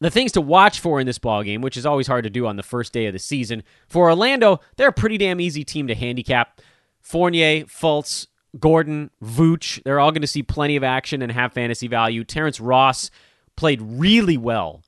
[0.00, 2.46] the things to watch for in this ball game, which is always hard to do
[2.46, 5.86] on the first day of the season, for Orlando, they're a pretty damn easy team
[5.86, 6.60] to handicap.
[7.00, 8.26] Fournier, Fultz,
[8.58, 12.24] Gordon, Vooch, they're all going to see plenty of action and have fantasy value.
[12.24, 13.10] Terrence Ross
[13.56, 14.82] played really well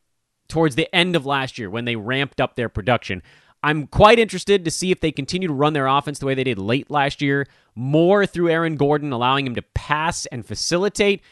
[0.48, 3.22] towards the end of last year when they ramped up their production.
[3.62, 6.44] I'm quite interested to see if they continue to run their offense the way they
[6.44, 11.22] did late last year, more through Aaron Gordon, allowing him to pass and facilitate.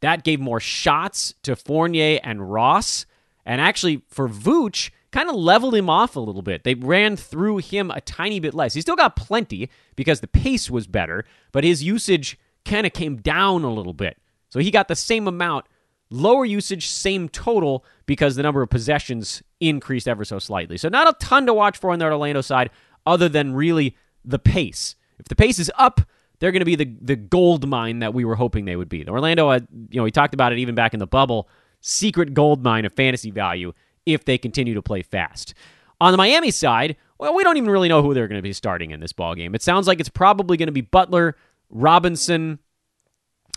[0.00, 3.04] That gave more shots to Fournier and Ross.
[3.44, 6.64] And actually, for Vooch, kind of leveled him off a little bit.
[6.64, 8.74] They ran through him a tiny bit less.
[8.74, 13.16] He still got plenty because the pace was better, but his usage kind of came
[13.16, 14.16] down a little bit.
[14.48, 15.66] So he got the same amount,
[16.10, 20.76] lower usage, same total because the number of possessions increased ever so slightly.
[20.76, 22.70] So not a ton to watch for on the Orlando side
[23.06, 24.94] other than really the pace.
[25.18, 26.00] If the pace is up,
[26.38, 29.06] they're going to be the the gold mine that we were hoping they would be.
[29.06, 31.48] Orlando, you know, we talked about it even back in the bubble,
[31.82, 33.74] secret gold mine of fantasy value
[34.06, 35.52] if they continue to play fast.
[36.00, 38.52] On the Miami side, well, we don't even really know who they're going to be
[38.52, 39.54] starting in this ball game.
[39.54, 41.36] It sounds like it's probably going to be Butler,
[41.70, 42.58] Robinson,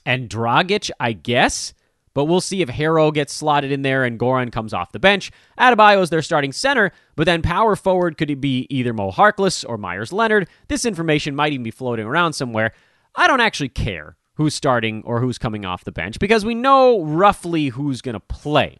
[0.06, 1.74] and Dragic, I guess.
[2.14, 5.32] But we'll see if Herro gets slotted in there and Goran comes off the bench.
[5.60, 9.78] Adebayo is their starting center, but then power forward could be either Mo Harkless or
[9.78, 10.48] Meyers Leonard.
[10.68, 12.72] This information might even be floating around somewhere.
[13.16, 17.02] I don't actually care who's starting or who's coming off the bench because we know
[17.04, 18.78] roughly who's going to play.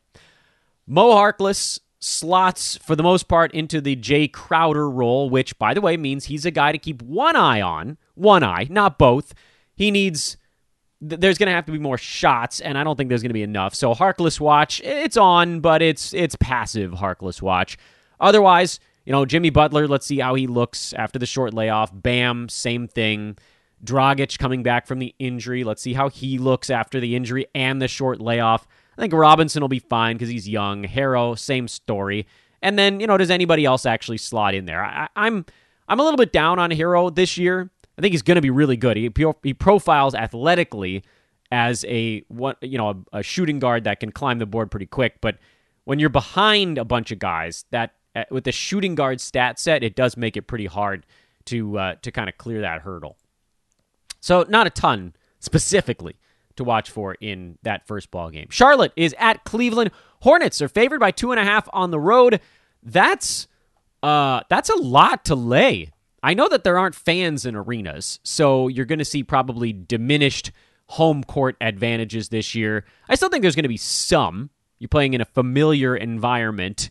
[0.88, 5.82] Mo Harkless slots for the most part into the Jae Crowder role, which, by the
[5.82, 7.98] way, means he's a guy to keep one eye on.
[8.14, 9.34] One eye, not both.
[9.76, 10.38] He needs.
[11.02, 13.34] There's going to have to be more shots, and I don't think there's going to
[13.34, 13.76] be enough.
[13.76, 17.78] So Harkless watch, it's on, but it's it's passive Harkless watch.
[18.20, 19.88] Otherwise, you know, Jimmy Butler.
[19.88, 21.92] Let's see how he looks after the short layoff.
[21.94, 23.38] Bam, same thing.
[23.84, 25.64] Dragic coming back from the injury.
[25.64, 28.68] Let's see how he looks after the injury and the short layoff.
[28.98, 30.84] I think Robinson will be fine because he's young.
[30.84, 32.28] Herro, same story.
[32.62, 34.84] And then, you know, does anybody else actually slot in there?
[34.84, 35.46] I, I'm
[35.88, 37.70] I'm a little bit down on Herro this year.
[37.98, 38.98] I think he's going to be really good.
[38.98, 39.12] He,
[39.44, 41.04] he profiles athletically
[41.52, 44.88] as a what you know a, a, shooting guard that can climb the board pretty
[44.88, 45.22] quick.
[45.22, 45.38] But
[45.84, 49.84] when you're behind a bunch of guys, that uh, with the shooting guard stat set,
[49.84, 51.06] it does make it pretty hard
[51.46, 53.18] to uh, to kind of clear that hurdle.
[54.26, 56.16] So not a ton specifically
[56.56, 58.48] to watch for in that first ball game.
[58.50, 59.92] Charlotte is at Cleveland.
[60.22, 62.42] Hornets are favored by two and a half on the road.
[62.82, 63.48] That's
[64.02, 65.92] uh that's a lot to lay.
[66.24, 70.52] I know that there aren't fans in arenas, so you're going to see probably diminished
[70.88, 72.84] home court advantages this year.
[73.08, 74.50] I still think there's going to be some.
[74.80, 76.90] You're playing in a familiar environment,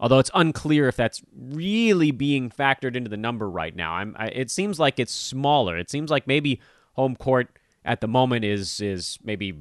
[0.00, 3.94] although it's unclear if that's really being factored into the number right now.
[3.94, 5.76] I'm, I, it seems like it's smaller.
[5.76, 6.60] It seems like maybe
[6.94, 9.54] home court at the moment is is maybe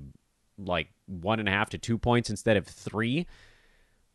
[0.57, 3.27] like one and a half to two points instead of three.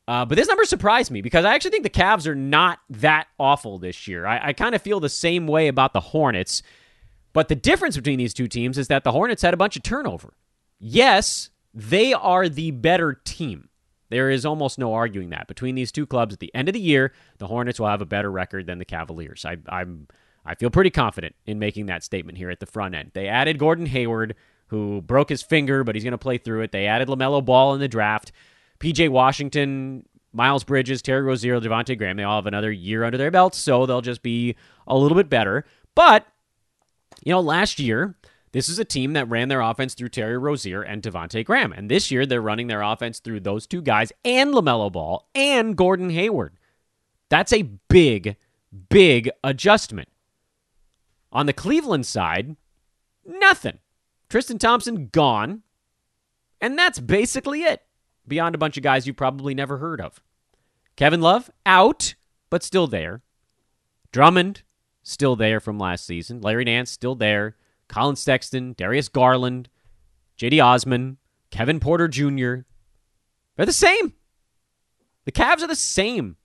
[0.07, 3.27] Uh, but this number surprised me because I actually think the Cavs are not that
[3.39, 4.25] awful this year.
[4.25, 6.63] I, I kind of feel the same way about the Hornets.
[7.35, 9.83] But the difference between these two teams is that the Hornets had a bunch of
[9.83, 10.33] turnover.
[10.81, 13.69] Yes, they are the better team.
[14.11, 15.49] There is almost no arguing that.
[15.49, 18.07] Between these two clubs at the end of the year, the Hornets will have a
[18.07, 19.45] better record than the Cavaliers.
[19.45, 20.09] I, I'm
[20.49, 23.11] I feel pretty confident in making that statement here at the front end.
[23.13, 24.35] They added Gordon Hayward,
[24.69, 26.73] who broke his finger, but he's going to play through it.
[26.73, 28.33] They added LaMelo Ball in the draft.
[28.81, 33.31] PJ Washington, Miles Bridges, Terry Rozier, Devonte Graham, they all have another year under their
[33.31, 35.67] belts, so they'll just be a little bit better.
[35.95, 36.27] But,
[37.25, 38.15] you know, last year,
[38.53, 41.73] this is a team that ran their offense through Terry Rozier and Devonte Graham.
[41.73, 45.77] And this year, they're running their offense through those two guys and LaMelo Ball and
[45.77, 46.57] Gordon Hayward.
[47.29, 48.37] That's a big,
[48.89, 50.09] big adjustment.
[51.31, 52.57] On the Cleveland side,
[53.25, 53.79] nothing.
[54.29, 55.63] Tristan Thompson gone.
[56.61, 57.83] And that's basically it,
[58.27, 60.21] beyond a bunch of guys you probably never heard of.
[60.97, 62.15] Kevin Love, out,
[62.51, 63.23] but still there.
[64.11, 64.63] Drummond,
[65.03, 66.41] still there from last season.
[66.41, 67.57] Larry Nance, still there.
[67.89, 69.69] Collin Sexton, Darius Garland,
[70.39, 71.19] Cedi Osman,
[71.51, 72.63] Kevin Porter Jr.
[73.57, 74.15] They're the same.
[75.25, 76.37] The Cavs are the same.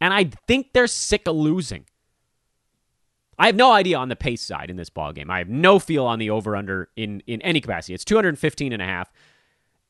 [0.00, 1.86] And I think they're sick of losing.
[3.38, 5.30] I have no idea on the pace side in this ball game.
[5.30, 7.94] I have no feel on the over under in in any capacity.
[7.94, 9.10] It's 215 and a half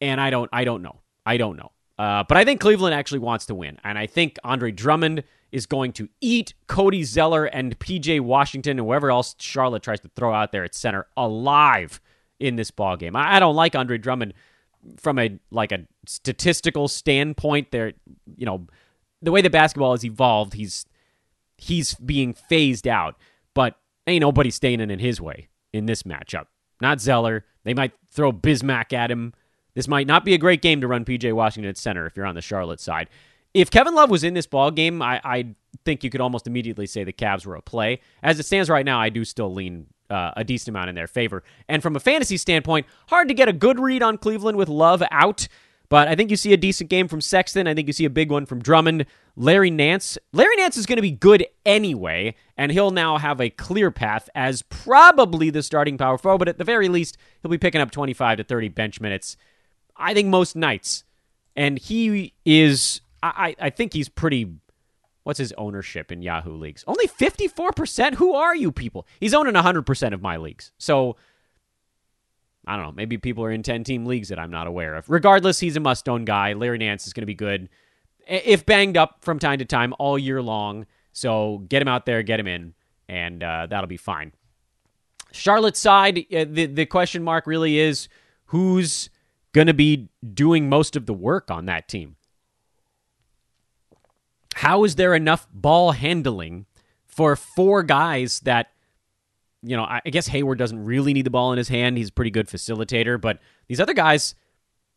[0.01, 1.01] and I don't I don't know.
[1.27, 1.73] I don't know.
[1.99, 5.67] Uh, but I think Cleveland actually wants to win, and I think Andre Drummond is
[5.67, 10.33] going to eat Cody Zeller and PJ Washington and whoever else Charlotte tries to throw
[10.33, 12.01] out there at center alive
[12.39, 13.17] in this ball game.
[13.17, 14.35] I, I don't like Andre Drummond
[14.97, 17.71] from a like a statistical standpoint.
[17.71, 17.93] There,
[18.37, 18.67] you know,
[19.21, 20.87] the way the basketball has evolved, he's
[21.59, 23.17] he's being phased out
[23.55, 26.47] but ain't nobody standing in his way in this matchup.
[26.81, 27.45] Not Zeller.
[27.65, 29.35] They might throw Bismack at him.
[29.75, 32.27] This might not be a great game to run PJ Washington at center if you're
[32.27, 33.09] on the Charlotte side.
[33.53, 36.87] If Kevin Love was in this ball game, I, I think you could almost immediately
[36.87, 38.01] say the Cavs were a play.
[38.23, 41.07] As it stands right now, I do still lean uh, a decent amount in their
[41.07, 41.43] favor.
[41.69, 45.03] And from a fantasy standpoint, hard to get a good read on Cleveland with Love
[45.11, 45.49] out.
[45.89, 47.67] But I think you see a decent game from Sexton.
[47.67, 49.07] I think you see a big one from Drummond.
[49.35, 50.17] Larry Nance.
[50.33, 54.29] Larry Nance is going to be good anyway, and he'll now have a clear path
[54.35, 57.91] as probably the starting power forward, but at the very least, he'll be picking up
[57.91, 59.37] 25 to 30 bench minutes,
[59.97, 61.03] I think, most nights.
[61.57, 64.55] And he is I, I think he's pretty.
[65.23, 66.83] What's his ownership in Yahoo leagues?
[66.87, 68.15] Only 54%?
[68.15, 69.07] Who are you people?
[69.21, 70.73] He's owning 100% of my leagues.
[70.79, 71.17] So,
[72.67, 72.93] I don't know.
[72.93, 75.11] Maybe people are in 10 team leagues that I'm not aware of.
[75.11, 76.55] Regardless, he's a must own guy.
[76.55, 77.69] Larry Nance is going to be good,
[78.27, 80.87] if banged up from time to time all year long.
[81.13, 82.73] So, get him out there, get him in,
[83.07, 84.33] and uh, that'll be fine.
[85.33, 88.09] Charlotte's side, uh, the, the question mark really is
[88.47, 89.11] who's
[89.53, 92.17] going to be doing most of the work on that team?
[94.61, 96.66] How is there enough ball handling
[97.07, 98.66] for four guys that,
[99.62, 101.96] you know, I guess Hayward doesn't really need the ball in his hand.
[101.96, 104.35] He's a pretty good facilitator, but these other guys,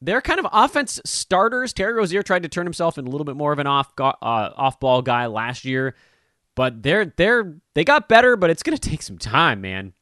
[0.02, 1.71] they're kind of offense starters.
[1.71, 4.12] Terry Rozier tried to turn himself into a little bit more of an off uh,
[4.21, 5.95] off ball guy last year,
[6.56, 9.93] but they're they're they got better, but it's going to take some time, man.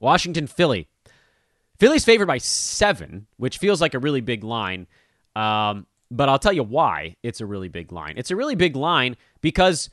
[0.00, 0.88] Washington, Philly.
[1.78, 4.86] Philly's favored by seven, which feels like a really big line.
[5.36, 8.14] Um, but I'll tell you why it's a really big line.
[8.16, 9.90] It's a really big line because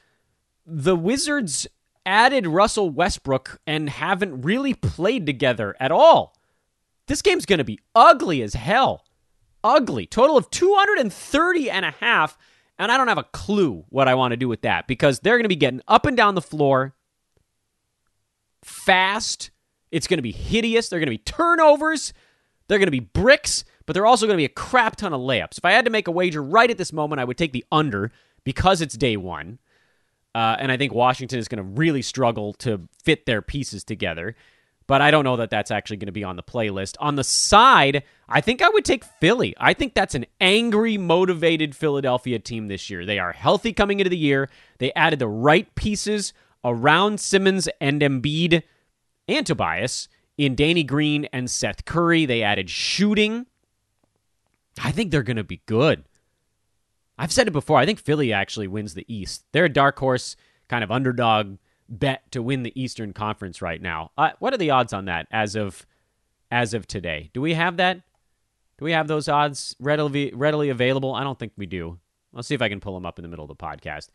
[0.66, 1.68] the Wizards
[2.06, 6.36] added Russell Westbrook and haven't really played together at all.
[7.08, 9.06] This game's going to be ugly as hell.
[9.64, 10.08] Ugly.
[10.08, 12.38] Total of 230 and a half.
[12.78, 15.38] And I don't have a clue what I want to do with that because they're
[15.38, 16.94] going to be getting up and down the floor
[18.64, 19.52] fast
[19.96, 20.90] it's going to be hideous.
[20.90, 22.12] They're going to be turnovers.
[22.68, 25.22] They're going to be bricks, but they're also going to be a crap ton of
[25.22, 25.58] layups.
[25.58, 27.66] If I had to make a wager right at this moment, I would take the
[27.72, 28.12] under
[28.44, 29.60] because it's day one.
[30.34, 34.36] Uh, and I think Washington is going to really struggle to fit their pieces together.
[34.88, 36.96] But I don't know that that's actually going to be on the playlist.
[37.00, 39.56] On the side, I think I would take Philly.
[39.58, 43.06] I think that's an angry, motivated Philadelphia team this year.
[43.06, 44.50] They are healthy coming into the year.
[44.78, 48.62] They added the right pieces around Simmons and Embiid
[49.28, 52.26] and Tobias in Danny Green and Seth Curry.
[52.26, 53.48] They added shooting.
[54.82, 56.04] I think they're going to be good.
[57.18, 57.78] I've said it before.
[57.78, 59.46] I think Philly actually wins the East.
[59.52, 60.36] They're a dark horse,
[60.68, 61.58] kind of underdog
[61.88, 64.12] bet to win the Eastern Conference right now.
[64.18, 65.86] Uh, what are the odds on that as of
[66.52, 67.30] as of today?
[67.34, 68.02] Do we have that?
[68.78, 71.14] Do we have those odds readily readily available?
[71.14, 72.00] I don't think we do.
[72.34, 74.10] Let's see if I can pull them up in the middle of the podcast.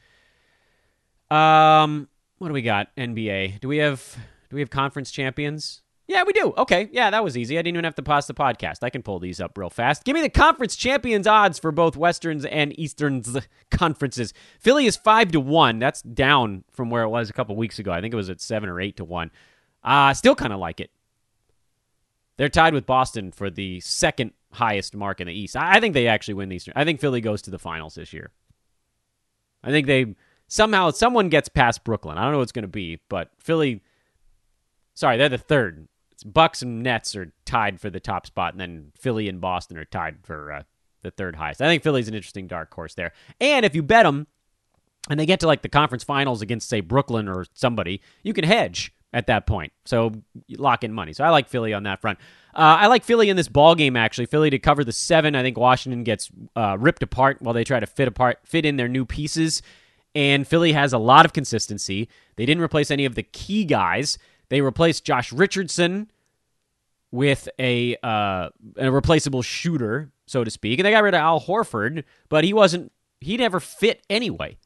[1.35, 2.95] Um, what do we got?
[2.97, 3.61] NBA.
[3.61, 4.17] Do we have
[4.51, 5.83] do we have conference champions?
[6.11, 6.53] Yeah, we do.
[6.59, 6.89] Okay.
[6.91, 7.57] Yeah, that was easy.
[7.57, 8.79] I didn't even have to pause the podcast.
[8.83, 10.03] I can pull these up real fast.
[10.03, 13.39] Give me the conference champions odds for both Westerns and Easterns
[13.71, 14.35] conferences.
[14.59, 15.79] Philly is 5 to 1.
[15.79, 17.93] That's down from where it was a couple weeks ago.
[17.93, 19.31] I think it was at 7 or 8 to 1.
[19.85, 20.91] Uh, still kind of like it.
[22.39, 25.55] They're tied with Boston for the second highest mark in the East.
[25.55, 26.75] I think they actually win the Eastern.
[26.75, 28.33] I think Philly goes to the finals this year.
[29.63, 30.17] I think they
[30.49, 32.19] somehow someone gets past Brooklyn.
[32.19, 33.81] I don't know what it's going to be, but Philly
[35.01, 35.89] Sorry, they're the third.
[36.21, 39.79] It's Bucks and Nets are tied for the top spot, and then Philly and Boston
[39.79, 40.63] are tied for uh,
[41.01, 41.63] the third highest.
[41.63, 43.13] I think Philly's an interesting dark horse there.
[43.41, 44.27] And if you bet them,
[45.09, 48.45] and they get to like the conference finals against, say, Brooklyn or somebody, you can
[48.45, 49.73] hedge at that point.
[49.87, 50.13] So
[50.51, 51.15] lock in money.
[51.15, 52.19] So I like Philly on that front.
[52.55, 54.27] Uh, I like Philly in this ball game actually.
[54.27, 55.35] Philly to cover the seven.
[55.35, 58.77] I think Washington gets uh, ripped apart while they try to fit apart, fit in
[58.77, 59.63] their new pieces.
[60.15, 62.09] And Philly has a lot of consistency.
[62.37, 64.19] They didn't replace any of the key guys.
[64.51, 66.11] They replaced Josh Richardson
[67.11, 71.41] with a uh, a replaceable shooter, so to speak, and they got rid of Al
[71.41, 72.93] Horford, but he wasn't.
[73.21, 74.59] He never fit anyway.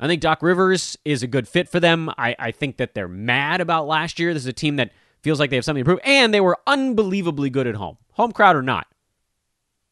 [0.00, 2.10] I think Doc Rivers is a good fit for them.
[2.16, 4.32] I, I think that they're mad about last year.
[4.32, 6.58] This is a team that feels like they have something to prove, and they were
[6.66, 8.86] unbelievably good at home, home crowd or not.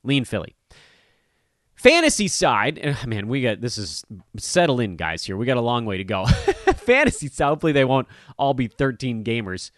[0.05, 0.56] Lean Philly.
[1.87, 4.05] Fantasy side, eh, man, we got this is
[4.37, 5.22] settle in, guys.
[5.22, 6.27] Here we got a long way to go.
[6.79, 9.70] Fantasy side, hopefully they won't all be 13 gamers.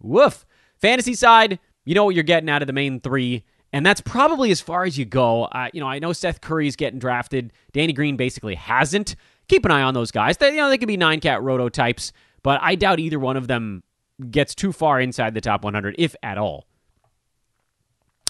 [0.00, 0.46] Woof.
[0.80, 4.52] Fantasy side, you know what you're getting out of the main three, and that's probably
[4.52, 5.46] as far as you go.
[5.46, 7.52] Uh, you know, I know Seth Curry's getting drafted.
[7.72, 9.16] Danny Green basically hasn't.
[9.48, 10.36] Keep an eye on those guys.
[10.36, 12.12] They, you know, they could be nine cat roto types,
[12.44, 13.82] but I doubt either one of them
[14.30, 16.68] gets too far inside the top 100, if at all.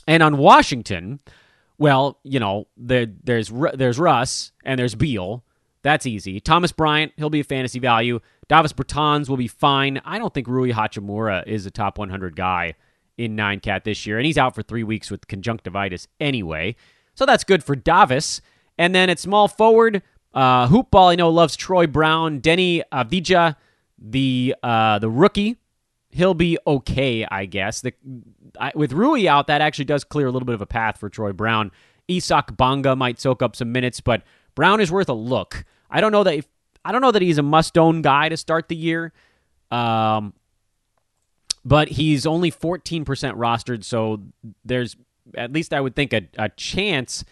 [0.08, 1.20] And on Washington,
[1.78, 5.44] well, you know, there, there's there's Russ and there's Beal.
[5.82, 6.40] That's easy.
[6.40, 8.20] Thomas Bryant, he'll be a fantasy value.
[8.48, 10.00] Davis Bertans will be fine.
[10.04, 12.74] I don't think Rui Hachimura is a top 100 guy
[13.16, 16.76] in nine cat this year, and he's out for three weeks with conjunctivitis anyway.
[17.14, 18.40] So that's good for Davis.
[18.78, 20.02] And then at small forward,
[20.34, 23.56] uh, hoopball, I know loves Troy Brown, Deni Avdija,
[23.98, 25.56] the uh, the rookie.
[26.10, 27.80] He'll be okay, I guess.
[27.80, 27.94] The
[28.60, 31.08] I, with Rui out, that actually does clear a little bit of a path for
[31.08, 31.70] Troy Brown.
[32.10, 34.22] Isaac Bonga might soak up some minutes, but
[34.54, 35.64] Brown is worth a look.
[35.90, 36.46] I don't know that if,
[36.84, 39.12] I don't know that he's a must-own guy to start the year.
[39.70, 40.34] Um,
[41.64, 44.22] but he's only 14% rostered, so
[44.64, 44.96] there's
[45.36, 47.24] at least I would think a, a chance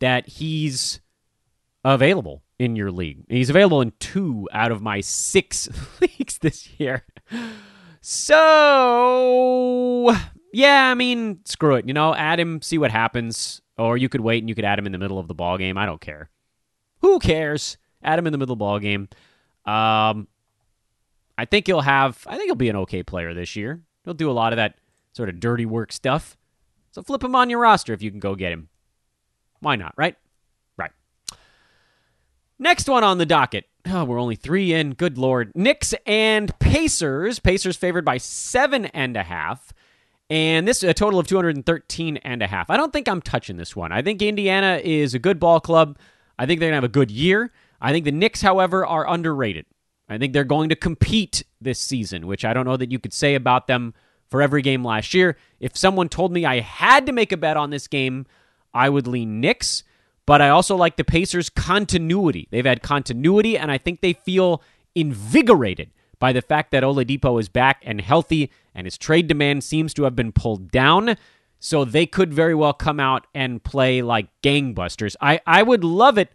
[0.00, 1.00] that he's
[1.84, 3.24] available in your league.
[3.28, 5.68] He's available in two out of my six
[6.00, 7.04] leagues this year.
[8.00, 8.36] So,
[10.52, 11.86] yeah, I mean, screw it.
[11.86, 13.60] You know, add him, see what happens.
[13.78, 15.58] Or you could wait and you could add him in the middle of the ball
[15.58, 15.78] game.
[15.78, 16.30] I don't care.
[17.00, 17.78] Who cares?
[18.02, 19.08] Add him in the middle of the ball game.
[19.64, 20.28] Um,
[21.38, 22.24] I think he'll have.
[22.26, 23.82] I think he'll be an okay player this year.
[24.04, 24.76] He'll do a lot of that
[25.12, 26.36] sort of dirty work stuff.
[26.90, 28.68] So flip him on your roster if you can go get him.
[29.60, 29.94] Why not?
[29.96, 30.16] Right?
[30.76, 30.90] Right.
[32.58, 33.64] Next one on the docket.
[33.86, 34.94] Oh, we're only three in.
[34.94, 35.52] Good lord.
[35.54, 37.38] Knicks and Pacers.
[37.38, 39.72] Pacers favored by seven and a half.
[40.30, 42.70] And this is a total of 213 and a half.
[42.70, 43.92] I don't think I'm touching this one.
[43.92, 45.98] I think Indiana is a good ball club.
[46.38, 47.52] I think they're going to have a good year.
[47.80, 49.66] I think the Knicks, however, are underrated.
[50.08, 53.12] I think they're going to compete this season, which I don't know that you could
[53.12, 53.94] say about them
[54.30, 55.36] for every game last year.
[55.60, 58.26] If someone told me I had to make a bet on this game,
[58.72, 59.84] I would lean Knicks.
[60.24, 62.48] But I also like the Pacers' continuity.
[62.50, 64.62] They've had continuity, and I think they feel
[64.94, 65.90] invigorated
[66.22, 70.04] by the fact that Oladipo is back and healthy, and his trade demand seems to
[70.04, 71.16] have been pulled down.
[71.58, 75.16] So they could very well come out and play like gangbusters.
[75.20, 76.30] I, I would love it.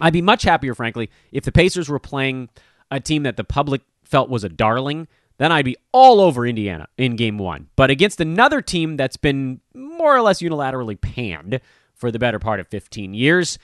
[0.00, 2.50] I'd be much happier, frankly, if the Pacers were playing
[2.88, 5.08] a team that the public felt was a darling.
[5.38, 7.70] Then I'd be all over Indiana in game one.
[7.74, 11.60] But against another team that's been more or less unilaterally panned,
[11.94, 13.58] for the better part of 15 years.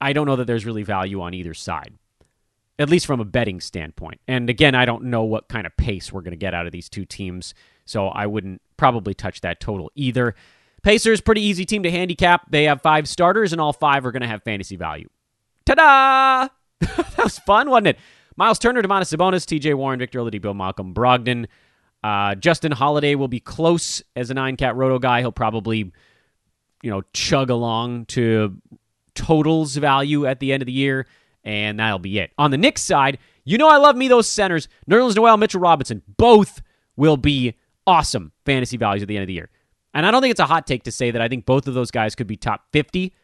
[0.00, 1.94] I don't know that there's really value on either side,
[2.78, 4.20] at least from a betting standpoint.
[4.28, 6.72] And again, I don't know what kind of pace we're going to get out of
[6.72, 7.54] these two teams,
[7.84, 10.34] so I wouldn't probably touch that total either.
[10.82, 12.50] Pacers, pretty easy team to handicap.
[12.50, 15.08] They have five starters, and all five are going to have fantasy value.
[15.64, 16.48] Ta da!
[16.96, 17.98] that was fun, wasn't it?
[18.36, 21.46] Miles Turner, Domantas Sabonis, TJ Warren, Victor Oladipo, Malcolm Brogdon.
[22.04, 25.20] Uh, Justin Holiday will be close as a nine cat roto guy.
[25.20, 25.90] He'll probably
[26.82, 28.56] you know, chug along to
[29.14, 31.06] totals value at the end of the year,
[31.46, 32.32] and that'll be it.
[32.36, 34.68] On the Knicks side, you know I love me those centers.
[34.90, 36.60] Nerlens Noel, Mitchell Robinson, both
[36.96, 37.54] will be
[37.86, 39.48] awesome fantasy values at the end of the year.
[39.94, 41.74] And I don't think it's a hot take to say that I think both of
[41.74, 43.14] those guys could be top 50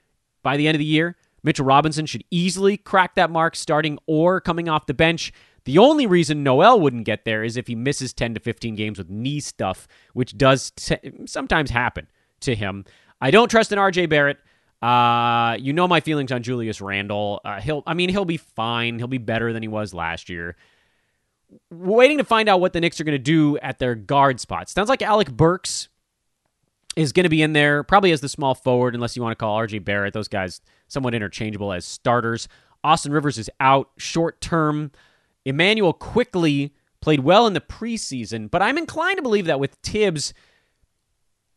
[0.43, 1.17] by the end of the year.
[1.43, 5.33] Mitchell Robinson should easily crack that mark starting or coming off the bench.
[5.65, 8.99] The only reason Noel wouldn't get there is if he misses 10 to 15 games
[8.99, 10.97] with knee stuff, which does t-
[11.27, 12.07] sometimes happen
[12.41, 12.85] to him.
[13.21, 14.39] I don't trust an RJ Barrett.
[14.83, 17.41] Uh, you know my feelings on Julius Randle.
[17.45, 18.99] Uh, he'll, I mean, he'll be fine.
[18.99, 20.57] He'll be better than he was last year.
[21.71, 24.73] Waiting to find out what the Knicks are going to do at their guard spots.
[24.73, 25.89] Sounds like Alec Burks
[26.97, 29.43] is going to be in there, probably as the small forward, unless you want to
[29.43, 30.15] call RJ Barrett.
[30.15, 32.49] Those guys somewhat interchangeable as starters.
[32.83, 34.91] Austin Rivers is out short term.
[35.45, 40.35] Immanuel Quickley played well in the preseason, but I'm inclined to believe that with Tibbs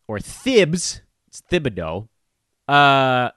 [0.08, 2.08] or Thibs, it's Thibodeau,
[2.68, 3.30] uh,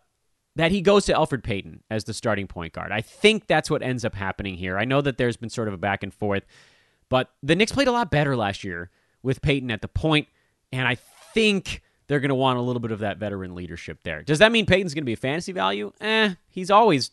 [0.57, 2.93] that he goes to Alfred Payton as the starting point guard.
[2.93, 4.79] I think that's what ends up happening here.
[4.79, 6.45] I know that there's been sort of a back and forth,
[7.09, 8.91] but the Knicks played a lot better last year
[9.23, 10.29] with Payton at the point,
[10.73, 10.97] and I
[11.35, 14.23] think they're going to want a little bit of that veteran leadership there.
[14.23, 15.93] Does that mean Payton's going to be a fantasy value?
[16.01, 17.11] Eh, he's always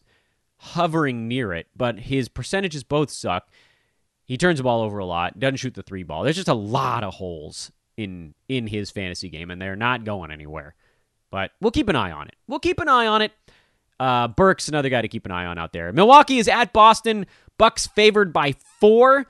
[0.57, 3.49] hovering near it, but his percentages both suck.
[4.23, 6.23] He turns the ball over a lot, doesn't shoot the three ball.
[6.23, 10.31] There's just a lot of holes in in his fantasy game, and they're not going
[10.31, 10.75] anywhere.
[11.35, 12.35] But we'll keep an eye on it.
[12.47, 13.33] We'll keep an eye on it.
[13.99, 15.91] Uh, Burks, another guy to keep an eye on out there.
[15.91, 17.25] Milwaukee is at Boston.
[17.57, 19.25] Bucks favored by four.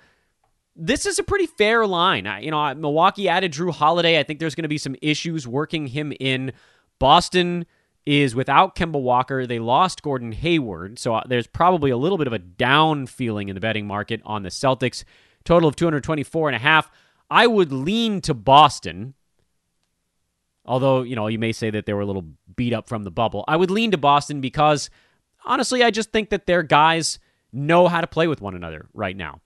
[0.75, 2.29] This is a pretty fair line.
[2.43, 4.19] You know, Milwaukee added Jrue Holiday.
[4.19, 6.53] I think there's going to be some issues working him in.
[6.99, 7.65] Boston
[8.05, 9.47] is without Kemba Walker.
[9.47, 13.49] They lost Gordon Hayward, so uh, there's probably a little bit of a down feeling
[13.49, 15.05] in the betting market on the Celtics.
[15.43, 16.91] Total of 224 and a half.
[17.31, 19.15] I would lean to Boston.
[20.65, 23.11] Although, you know, you may say that they were a little beat up from the
[23.11, 23.43] bubble.
[23.47, 24.89] I would lean to Boston because
[25.45, 27.19] honestly, I just think that their guys
[27.53, 29.41] know how to play with one another right now.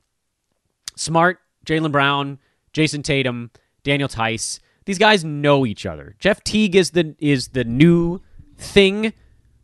[0.95, 2.39] Smart, Jaylen Brown,
[2.73, 3.51] Jayson Tatum,
[3.83, 4.59] Daniel Theis.
[4.85, 6.15] These guys know each other.
[6.19, 8.21] Jeff Teague is the is the new
[8.57, 9.13] thing,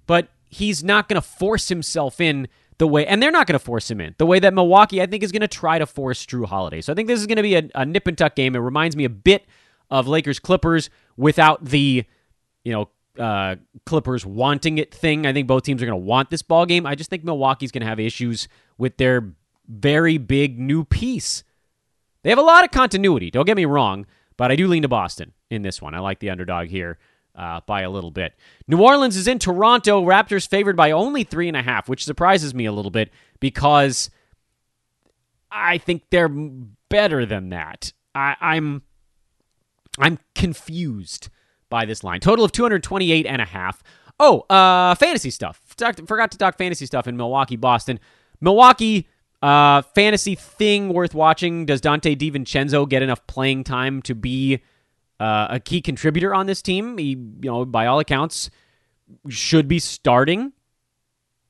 [0.05, 2.47] but he's not going to force himself in
[2.77, 5.05] the way, and they're not going to force him in the way that Milwaukee, I
[5.05, 6.81] think, is going to try to force Jrue Holiday.
[6.81, 8.55] So I think this is going to be a, a nip and tuck game.
[8.55, 9.45] It reminds me a bit
[9.89, 12.05] of Lakers Clippers without the,
[12.63, 12.89] you know,
[13.21, 13.55] uh,
[13.85, 15.25] Clippers wanting it thing.
[15.25, 16.85] I think both teams are going to want this ball game.
[16.85, 18.47] I just think Milwaukee's going to have issues
[18.77, 19.33] with their
[19.67, 21.43] very big new piece.
[22.23, 23.31] They have a lot of continuity.
[23.31, 24.05] Don't get me wrong,
[24.37, 25.93] but I do lean to Boston in this one.
[25.93, 26.97] I like the underdog here
[27.35, 28.33] uh, by a little bit.
[28.67, 30.03] New Orleans is in Toronto.
[30.03, 34.09] Raptors favored by only three and a half, which surprises me a little bit because
[35.51, 36.29] I think they're
[36.89, 37.93] better than that.
[38.13, 38.83] I, I'm
[39.97, 41.29] I'm confused
[41.69, 42.19] by this line.
[42.19, 43.81] Total of 228 and a half.
[44.19, 45.61] Oh, uh, fantasy stuff.
[45.77, 47.99] Forgot to talk fantasy stuff in Milwaukee, Boston.
[48.39, 49.07] Milwaukee
[49.41, 51.65] uh, fantasy thing worth watching.
[51.65, 54.61] Does Donte DiVincenzo get enough playing time to be
[55.19, 56.97] uh, a key contributor on this team?
[56.97, 58.49] He, you know, by all accounts,
[59.29, 60.53] should be starting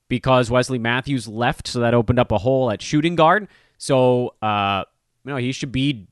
[0.08, 3.48] because Wesley Matthews left, so that opened up a hole at shooting guard.
[3.78, 4.84] So, uh,
[5.24, 6.08] you know, he should be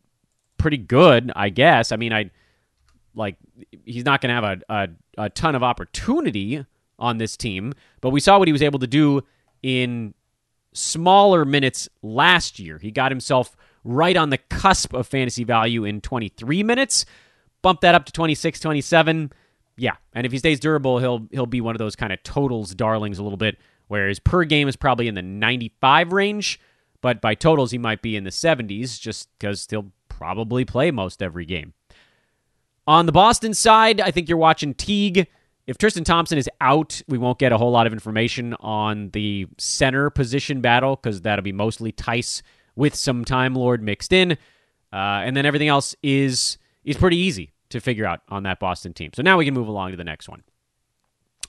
[0.63, 1.91] pretty good, I guess.
[1.91, 2.31] I mean, I
[3.13, 3.35] like
[3.83, 6.65] he's not going to have a, a, a ton of opportunity
[6.97, 9.21] on this team, but we saw what he was able to do
[9.61, 10.13] in
[10.71, 12.77] smaller minutes last year.
[12.77, 17.05] He got himself right on the cusp of fantasy value in 23 minutes,
[17.61, 19.33] bumped that up to 26, 27.
[19.75, 22.73] Yeah, and if he stays durable, he'll he'll be one of those kind of totals
[22.73, 23.57] darlings a little bit,
[23.89, 26.57] whereas per game is probably in the 95 range,
[27.01, 29.91] but by totals he might be in the 70s just cuz he'll
[30.23, 31.73] probably play most every game.
[32.87, 35.27] On the Boston side, I think you're watching Teague.
[35.67, 39.47] If Tristan Thompson is out, we won't get a whole lot of information on the
[39.57, 42.41] center position battle because that'll be mostly Theis
[42.77, 44.33] with some Time Lord mixed in.
[44.93, 48.93] Uh, and then everything else is is pretty easy to figure out on that Boston
[48.93, 49.11] team.
[49.13, 50.43] So now we can move along to the next one.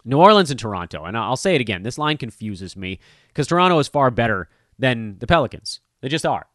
[0.05, 1.05] New Orleans and Toronto.
[1.05, 1.85] And I'll say it again.
[1.85, 2.99] This line confuses me
[3.29, 4.49] because Toronto is far better
[4.81, 5.81] than the Pelicans.
[6.01, 6.47] They just are.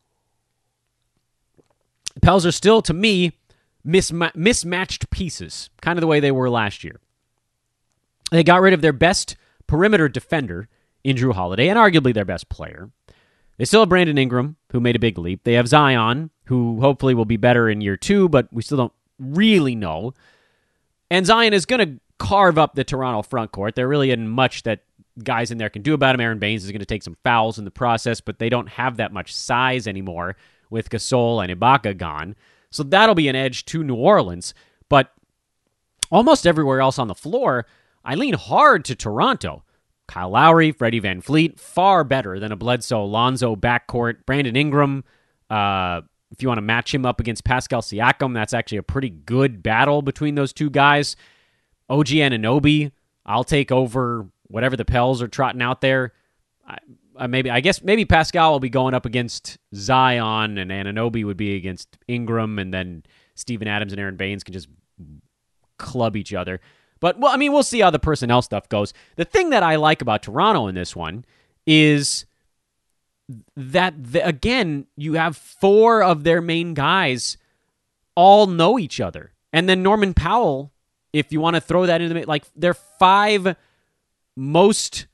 [2.22, 3.34] Pels are still, to me,
[3.86, 7.00] misma- mismatched pieces, kind of the way they were last year.
[8.32, 9.36] They got rid of their best
[9.68, 10.68] perimeter defender
[11.04, 12.90] in Jrue Holiday and arguably their best player.
[13.58, 15.44] They still have Brandon Ingram, who made a big leap.
[15.44, 18.94] They have Zion, who hopefully will be better in year two, but we still don't
[19.20, 20.14] really know.
[21.12, 23.76] And Zion is going to carve up the Toronto front court.
[23.76, 24.84] There really isn't much that
[25.24, 26.22] guys in there can do about him.
[26.22, 28.98] Aron Baynes is going to take some fouls in the process, but they don't have
[28.98, 30.36] that much size anymore
[30.70, 32.36] with Gasol and Ibaka gone.
[32.72, 34.54] So that'll be an edge to New Orleans.
[34.90, 35.12] But
[36.12, 37.66] almost everywhere else on the floor,
[38.04, 39.64] I lean hard to Toronto.
[40.08, 44.26] Kyle Lowry, Freddie VanVleet, far better than a Bledsoe Lonzo backcourt.
[44.26, 45.04] Brandon Ingram,
[45.52, 46.02] uh,
[46.32, 49.62] if you want to match him up against Pascal Siakam, that's actually a pretty good
[49.62, 51.16] battle between those two guys.
[51.90, 52.92] OG Anunoby,
[53.26, 56.14] I'll take over whatever the Pels are trotting out there.
[56.68, 56.78] I,
[57.20, 61.36] Uh, maybe I guess maybe Pascal will be going up against Zion, and Anunoby would
[61.36, 63.04] be against Ingram, and then
[63.36, 64.70] Steven Adams and Aron Baynes can just
[65.78, 66.62] club each other.
[67.02, 68.94] But well, I mean, we'll see how the personnel stuff goes.
[69.18, 71.26] The thing that I like about Toronto in this one
[71.68, 72.26] is
[73.56, 77.38] that the, again, you have four of their main guys
[78.16, 80.72] all know each other, and then Norman Powell,
[81.12, 83.58] if you want to throw that into the like, their five
[84.38, 85.08] most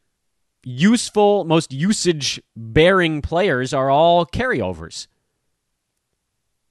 [0.66, 5.08] useful, most usage bearing players are all carryovers.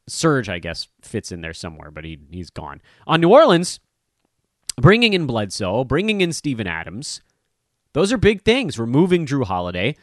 [0.06, 2.82] Serge, I guess, fits in there somewhere, but he he's gone.
[3.06, 3.80] On New Orleans,
[4.76, 7.22] bringing in Bledsoe, bringing in Steven Adams,
[7.94, 8.78] those are big things.
[8.78, 9.96] Removing Jrue Holiday,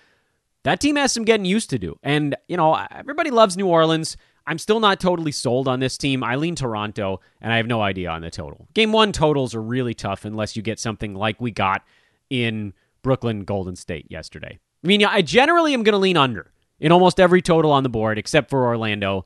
[0.64, 1.98] that team has some getting used to do.
[2.02, 4.18] And, you know, everybody loves New Orleans.
[4.48, 6.24] I'm still not totally sold on this team.
[6.24, 8.68] I lean Toronto, and I have no idea on the total.
[8.74, 11.84] Game one totals are really tough unless you get something like we got
[12.30, 14.60] in Brooklyn Golden State yesterday.
[14.84, 17.90] I mean, I generally am going to lean under in almost every total on the
[17.90, 19.26] board except for Orlando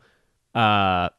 [0.54, 1.10] uh,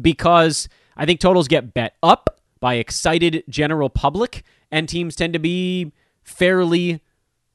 [0.00, 5.38] because I think totals get bet up by excited general public, and teams tend to
[5.38, 7.02] be fairly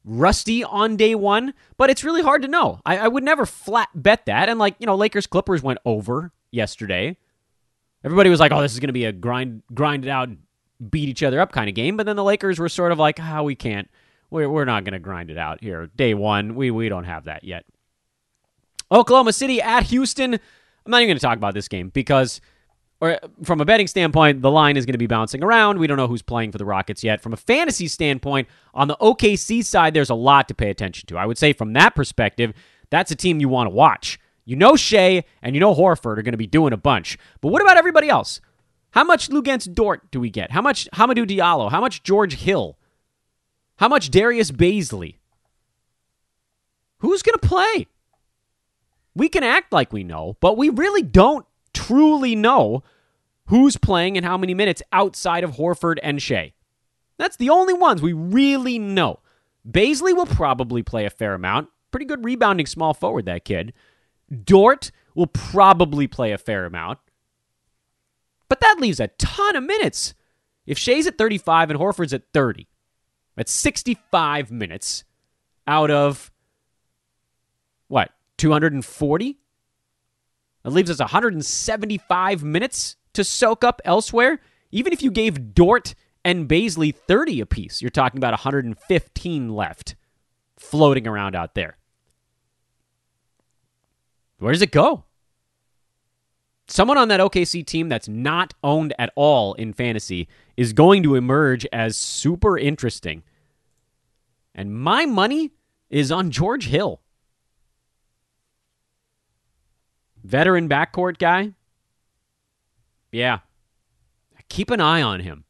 [0.05, 2.79] rusty on day one, but it's really hard to know.
[2.85, 4.49] I, I, would never flat bet that.
[4.49, 7.17] And like, you know, Lakers Clippers went over yesterday.
[8.03, 10.29] Everybody was like, oh, this is going to be a grind, grind it out,
[10.89, 11.97] beat each other up kind of game.
[11.97, 13.89] But then the Lakers were sort of like, oh, we can't.
[14.29, 15.89] We're, we're not going to grind it out here.
[15.95, 17.65] Day one, we, we don't have that yet.
[18.91, 20.33] Oklahoma City at Houston.
[20.33, 22.41] I'm not even going to talk about this game because
[23.01, 25.79] or from a betting standpoint, the line is going to be bouncing around.
[25.79, 27.21] We don't know who's playing for the Rockets yet.
[27.21, 31.17] From a fantasy standpoint, on the OKC side, there's a lot to pay attention to.
[31.17, 32.53] I would say from that perspective,
[32.89, 34.19] that's a team you want to watch.
[34.43, 37.17] You know Shai and you know Horford are going to be doing a bunch.
[37.39, 38.41] But what about everybody else?
[38.91, 40.51] How much Luguentz Dort do we get?
[40.51, 41.69] How much Hamidou Diallo?
[41.69, 42.77] How much George Hill?
[43.79, 45.15] How much Darius Bazley?
[46.97, 47.87] Who's going to play?
[49.15, 52.83] We can act like we know, but we really don't truly know
[53.45, 56.51] who's playing and how many minutes outside of Horford and Shai.
[57.17, 59.21] That's the only ones we really know.
[59.65, 61.69] Bazley will probably play a fair amount.
[61.91, 63.71] Pretty good rebounding small forward, that kid.
[64.43, 66.99] Dort will probably play a fair amount.
[68.49, 70.15] But that leaves a ton of minutes.
[70.65, 72.67] If Shai's at 35 and Horford's at 30,
[73.39, 75.05] that's 65 minutes
[75.65, 76.29] out of
[77.87, 79.39] what, 240?
[80.63, 84.41] That leaves us 175 minutes to soak up elsewhere.
[84.71, 87.81] Even if you gave Dort and Bazley 30 apiece.
[87.81, 89.95] You're talking about 115 left
[90.57, 91.77] floating around out there.
[94.39, 95.05] Where does it go?
[96.67, 101.15] Someone on that OKC team that's not owned at all in fantasy is going to
[101.15, 103.23] emerge as super interesting.
[104.59, 105.53] And my money
[105.89, 106.99] is on George Hill.
[110.21, 111.53] Veteran backcourt guy.
[113.09, 113.39] Yeah.
[114.49, 115.45] Keep an eye on him.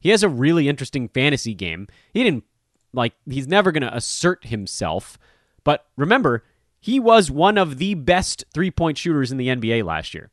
[0.00, 1.88] He has a really interesting fantasy game.
[2.12, 2.44] He didn't,
[2.92, 5.18] like, he's never going to assert himself.
[5.64, 6.44] But remember,
[6.78, 10.30] he was one of the best three point shooters in the NBA last year.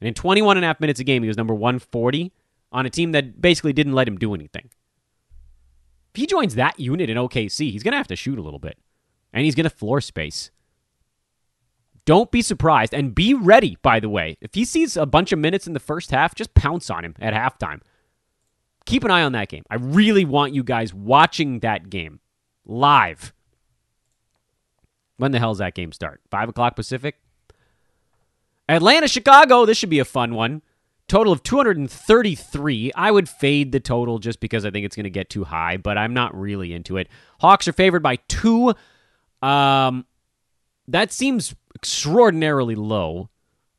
[0.00, 2.32] And in 21 and a half minutes a game, he was number 140
[2.70, 4.70] on a team that basically didn't let him do anything.
[6.14, 8.58] If he joins that unit in OKC, he's going to have to shoot a little
[8.58, 8.78] bit.
[9.32, 10.50] And he's going to floor space.
[12.04, 14.38] Don't be surprised and be ready, by the way.
[14.40, 17.14] If he sees a bunch of minutes in the first half, just pounce on him
[17.20, 17.82] at halftime.
[18.86, 19.64] Keep an eye on that game.
[19.68, 22.20] I really want you guys watching that game
[22.64, 23.34] live.
[25.18, 26.22] When the hell does that game start?
[26.30, 27.16] 5 o'clock Pacific?
[28.66, 29.66] Atlanta, Chicago.
[29.66, 30.62] This should be a fun one.
[31.08, 32.92] Total of 233.
[32.94, 35.78] I would fade the total just because I think it's going to get too high,
[35.78, 37.08] but I'm not really into it.
[37.40, 38.74] Hawks are favored by two.
[39.40, 40.04] Um,
[40.86, 43.30] that seems extraordinarily low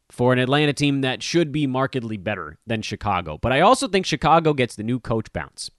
[0.10, 3.38] for an Atlanta team that should be markedly better than Chicago.
[3.38, 5.70] But I also think Chicago gets the new coach bounce.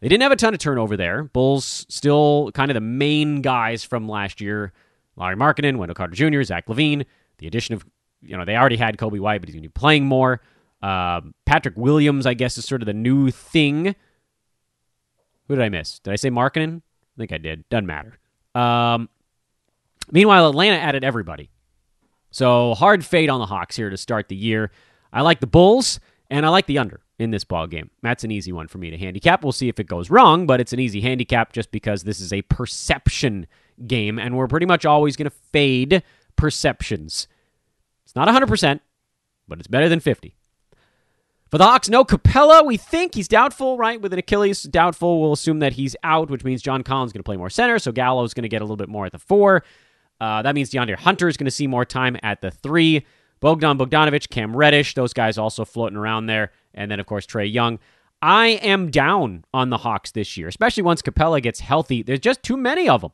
[0.00, 1.24] They didn't have a ton of turnover there.
[1.24, 4.72] Bulls still kind of the main guys from last year.
[5.16, 7.04] Lauri Markkanen, Wendell Carter Jr., Zach LaVine.
[7.38, 7.84] The addition of,
[8.22, 10.40] you know, they already had Coby White, but he's going to be playing more.
[10.84, 13.96] Um, Patrick Williams, I guess, is sort of the new thing.
[15.48, 15.98] Who did I miss?
[16.00, 16.78] Did I say Markkanen?
[16.78, 17.66] I think I did.
[17.70, 18.18] Doesn't matter.
[18.54, 19.08] Um,
[20.12, 21.48] meanwhile, Atlanta added everybody.
[22.30, 24.70] So hard fade on the Hawks here to start the year.
[25.10, 27.90] I like the Bulls and I like the under in this ball game.
[28.02, 29.42] That's an easy one for me to handicap.
[29.42, 32.32] We'll see if it goes wrong, but it's an easy handicap just because this is
[32.32, 33.46] a perception
[33.86, 36.02] game and we're pretty much always going to fade
[36.36, 37.26] perceptions.
[38.04, 38.80] It's not 100%,
[39.48, 40.34] but it's better than 50.
[41.54, 42.66] For the Hawks, no Capela.
[42.66, 44.00] We think he's doubtful, right?
[44.00, 47.24] With an Achilles doubtful, we'll assume that he's out, which means John Collins going to
[47.24, 47.78] play more center.
[47.78, 49.62] So Gallo is going to get a little bit more at the four.
[50.20, 53.06] Uh, that means DeAndre Hunter is going to see more time at the three.
[53.38, 56.50] Bogdan Bogdanovic, Cam Reddish, those guys also floating around there.
[56.74, 57.78] And then, of course, Trae Young.
[58.20, 62.02] I am down on the Hawks this year, especially once Capela gets healthy.
[62.02, 63.12] There's just too many of them.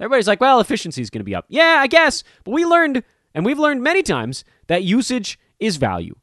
[0.00, 1.44] Everybody's like, well, efficiency is going to be up.
[1.48, 2.24] Yeah, I guess.
[2.44, 3.02] But we learned,
[3.34, 6.14] and we've learned many times, that usage is value.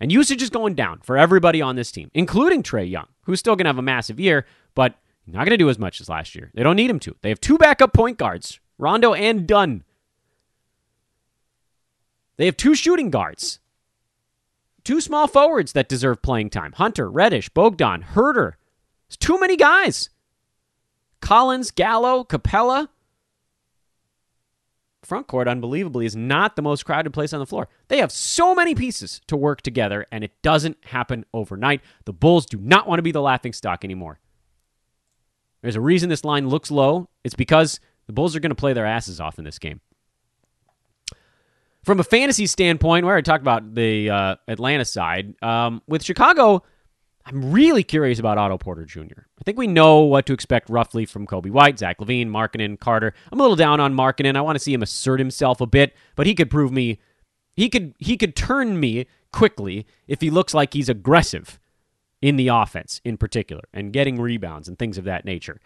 [0.00, 3.54] And usage is going down for everybody on this team, including Trae Young, who's still
[3.54, 4.94] going to have a massive year, but
[5.26, 6.50] not going to do as much as last year.
[6.54, 7.14] They don't need him to.
[7.20, 9.84] They have two backup point guards Rondo and Dunn.
[12.36, 13.60] They have two shooting guards,
[14.82, 18.54] two small forwards that deserve playing time Hunter, Reddish, Bogdan, Huerter.
[19.08, 20.08] It's too many guys.
[21.20, 22.88] Collins, Gallo, Capela.
[25.02, 27.68] Front court, unbelievably, is not the most crowded place on the floor.
[27.88, 31.80] They have so many pieces to work together, and it doesn't happen overnight.
[32.04, 34.20] The Bulls do not want to be the laughing stock anymore.
[35.62, 37.08] There's a reason this line looks low.
[37.24, 39.80] It's because the Bulls are going to play their asses off in this game.
[41.82, 46.62] From a fantasy standpoint, where I talked about the uh, Atlanta side, um, with Chicago,
[47.30, 49.20] I'm really curious about Otto Porter Jr.
[49.38, 53.14] I think we know what to expect roughly from Coby White, Zach LaVine, Markkanen, Carter.
[53.30, 54.36] I'm a little down on Markkanen.
[54.36, 56.98] I want to see him assert himself a bit, but he could prove me
[57.54, 61.60] he could he could turn me quickly if he looks like he's aggressive
[62.22, 65.60] in the offense in particular and getting rebounds and things of that nature.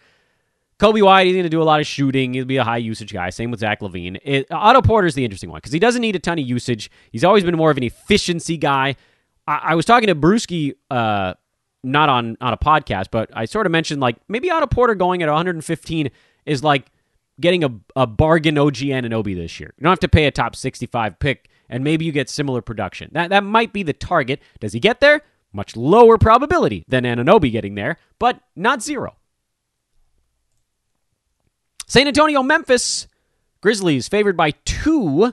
[0.79, 2.35] Coby White, he's going to do a lot of shooting.
[2.35, 3.31] He'll be a high usage guy.
[3.31, 4.19] Same with Zach LaVine.
[4.25, 6.91] It, Otto Porter's the interesting one because he doesn't need a ton of usage.
[7.13, 8.97] He's always been more of an efficiency guy.
[9.47, 11.35] I, I was talking to Brewski, uh,
[11.85, 15.23] not on, on a podcast, but I sort of mentioned like maybe Otto Porter going
[15.23, 16.11] at 115
[16.47, 16.87] is like
[17.41, 19.75] getting a, a bargain OG Anunoby this year.
[19.77, 23.11] You don't have to pay a top 65 pick, and maybe you get similar production.
[23.13, 24.41] That, that might be the target.
[24.61, 25.23] Does he get there?
[25.53, 29.17] Much lower probability than Anunoby getting there, but not zero.
[31.87, 33.07] San Antonio, Memphis.
[33.61, 35.33] Grizzlies favored by two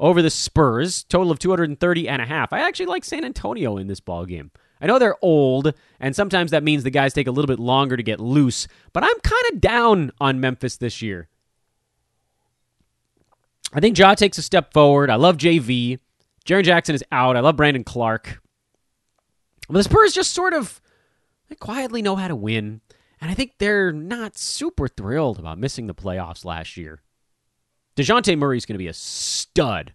[0.00, 1.04] over the Spurs.
[1.04, 2.52] Total of 230 and a half.
[2.52, 4.50] I actually like San Antonio in this ball game.
[4.82, 7.96] I know they're old, and sometimes that means the guys take a little bit longer
[7.96, 11.28] to get loose, but I'm kind of down on Memphis this year.
[13.72, 15.08] I think Ja takes a step forward.
[15.08, 16.00] I love JV.
[16.44, 17.36] Jaren Jackson is out.
[17.36, 18.42] I love Brandon Clarke.
[19.68, 20.82] But the Spurs just sort of
[21.48, 22.80] they quietly know how to win.
[23.20, 27.02] And I think they're not super thrilled about missing the playoffs last year.
[27.94, 29.94] DeJounte Murray's going to be a stud.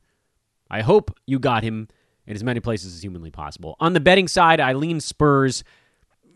[0.69, 1.89] I hope you got him
[2.27, 3.75] in as many places as humanly possible.
[3.79, 5.63] On the betting side, I lean Spurs.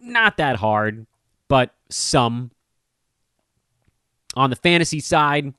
[0.02, 1.06] Not that hard,
[1.48, 2.52] but some.
[4.36, 5.54] On the fantasy side,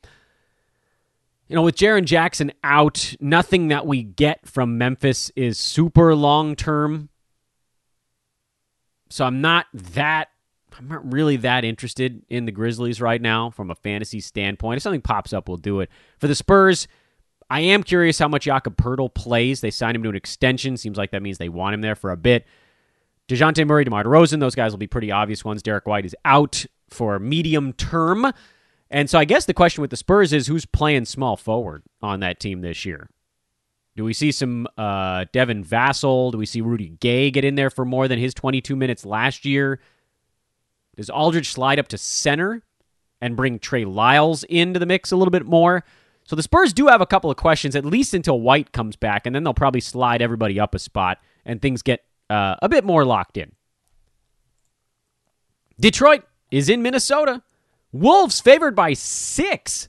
[1.47, 6.57] you know, with Jaren Jackson out, nothing that we get from Memphis is super long
[6.57, 7.11] term.
[9.11, 10.29] So I'm not that
[10.79, 14.79] I'm not really that interested in the Grizzlies right now from a fantasy standpoint.
[14.79, 15.91] If something pops up, we'll do it.
[16.19, 16.89] For the Spurs,
[17.53, 19.61] I am curious how much Jakob Poeltl plays.
[19.61, 20.79] They signed him to an extension.
[20.79, 22.47] Seems like that means they want him there for a bit.
[23.29, 25.63] DeJounte Murray, DeMar DeRozan, those guys will be pretty obvious ones.
[25.63, 28.33] Derrick White is out for medium term.
[28.91, 32.21] And so I guess the question with the Spurs is who's playing small forward on
[32.21, 33.11] that team this year?
[33.97, 36.33] Do we see some uh, Devin Vassell?
[36.33, 39.45] Do we see Rudy Gay get in there for more than his 22 minutes last
[39.45, 39.79] year?
[40.97, 42.63] Does Aldridge slide up to center
[43.21, 45.85] and bring Trey Lyles into the mix a little bit more?
[46.25, 49.27] So the Spurs do have a couple of questions, at least until White comes back,
[49.27, 52.85] and then they'll probably slide everybody up a spot and things get uh, a bit
[52.85, 53.53] more locked in.
[55.81, 57.43] Detroit is in Minnesota.
[57.93, 59.89] Wolves favored by six.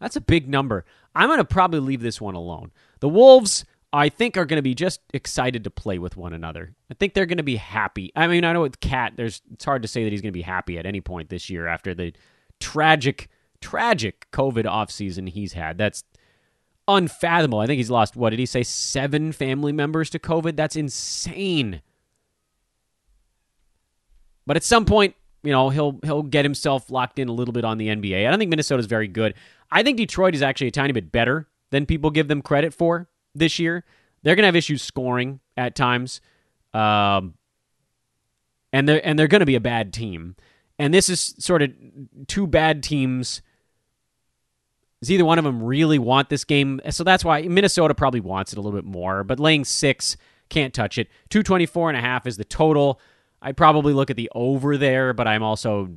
[0.00, 0.84] That's a big number.
[1.14, 2.70] I'm going to probably leave this one alone.
[3.00, 6.74] The Wolves, I think, are going to be just excited to play with one another.
[6.90, 8.12] I think they're going to be happy.
[8.14, 10.38] I mean, I know with Cat, there's it's hard to say that he's going to
[10.38, 12.12] be happy at any point this year after the
[12.60, 13.28] tragic,
[13.60, 15.78] tragic COVID offseason he's had.
[15.78, 16.04] That's
[16.88, 17.60] unfathomable.
[17.60, 20.56] I think he's lost, what did he say, seven family members to COVID?
[20.56, 21.82] That's insane.
[24.46, 27.64] But at some point, you know, he'll he'll get himself locked in a little bit
[27.64, 28.26] on the NBA.
[28.26, 29.34] I don't think Minnesota's very good.
[29.70, 33.08] I think Detroit is actually a tiny bit better than people give them credit for
[33.34, 33.84] this year.
[34.22, 36.20] They're to have issues scoring at times.
[36.74, 37.34] Um,
[38.72, 40.36] and they're and they're to be a bad team.
[40.78, 41.70] And this is sort of
[42.26, 43.40] two bad teams.
[45.00, 46.80] Does either one of them really want this game?
[46.90, 49.24] So that's why Minnesota probably wants it a little bit more.
[49.24, 50.16] But laying six,
[50.48, 51.08] can't touch it.
[51.30, 53.00] 224 and a half is the total.
[53.42, 55.90] I probably look at the over there, but I'm also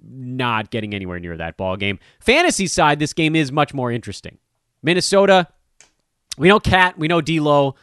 [0.00, 1.98] not getting anywhere near that ball game.
[2.20, 4.38] Fantasy side, this game is much more interesting.
[4.82, 5.48] Minnesota,
[6.38, 7.74] we know Cat, we know D'Lo,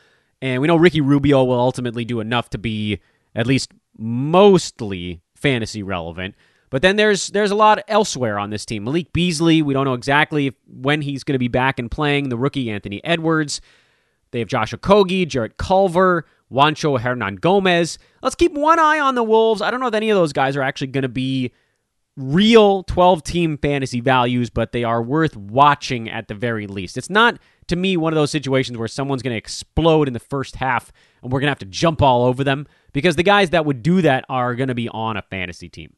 [0.41, 2.99] and we know Ricky Rubio will ultimately do enough to be
[3.35, 6.35] at least mostly fantasy relevant.
[6.71, 8.85] But then there's there's a lot elsewhere on this team.
[8.85, 12.29] Malik Beasley, we don't know exactly if, when he's going to be back and playing.
[12.29, 13.61] The rookie Anthony Edwards.
[14.31, 17.97] They have Josh Okogie, Jarrett Culver, Juancho Hernangomez.
[18.23, 19.61] Let's keep one eye on the Wolves.
[19.61, 21.51] I don't know if any of those guys are actually going to be
[22.15, 26.97] real 12 team fantasy values, but they are worth watching at the very least.
[26.97, 30.19] It's not, to me, one of those situations where someone's going to explode in the
[30.19, 30.91] first half
[31.21, 33.83] and we're going to have to jump all over them because the guys that would
[33.83, 35.93] do that are going to be on a fantasy team.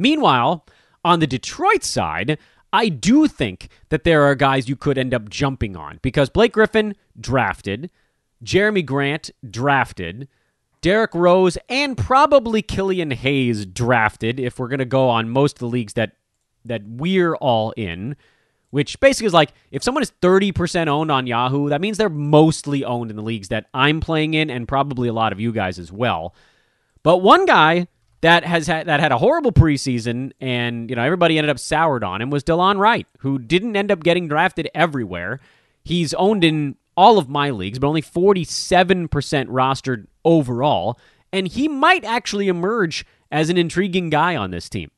[0.00, 0.64] Meanwhile,
[1.04, 2.38] on the Detroit side,
[2.72, 6.54] I do think that there are guys you could end up jumping on because Blake
[6.54, 7.90] Griffin drafted,
[8.42, 10.26] Jerami Grant drafted,
[10.80, 15.58] Derrick Rose, and probably Killian Hayes drafted if we're going to go on most of
[15.58, 16.12] the leagues that
[16.64, 18.16] that we're all in.
[18.70, 22.84] Which basically is like if someone is 30% owned on Yahoo, that means they're mostly
[22.84, 25.78] owned in the leagues that I'm playing in and probably a lot of you guys
[25.78, 26.34] as well.
[27.02, 27.88] But one guy
[28.22, 32.04] that has had that had a horrible preseason and you know everybody ended up soured
[32.04, 35.40] on him was Delon Wright, who didn't end up getting drafted everywhere.
[35.84, 40.98] He's owned in all of my leagues, but only 47% rostered overall,
[41.32, 44.90] and he might actually emerge as an intriguing guy on this team.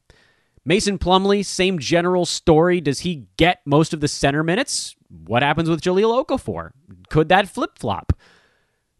[0.64, 2.80] Mason Plumlee, same general story.
[2.80, 4.96] Does he get most of the center minutes?
[5.08, 6.70] What happens with Jahlil Okafor?
[7.08, 8.12] Could that flip flop?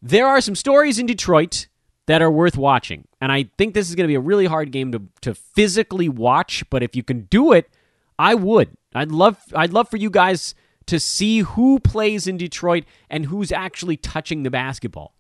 [0.01, 1.69] There are some stories in Detroit
[2.07, 3.07] that are worth watching.
[3.21, 6.09] And I think this is going to be a really hard game to, to physically
[6.09, 7.71] watch, but if you can do it,
[8.19, 8.77] I would.
[8.95, 10.55] I'd love I'd love for you guys
[10.87, 15.15] to see who plays in Detroit and who's actually touching the basketball.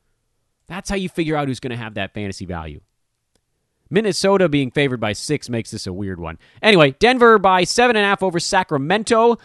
[0.66, 2.80] That's how you figure out who's going to have that fantasy value.
[3.91, 6.39] Minnesota being favored by six makes this a weird one.
[6.62, 9.37] Anyway, Denver by seven and a half over Sacramento.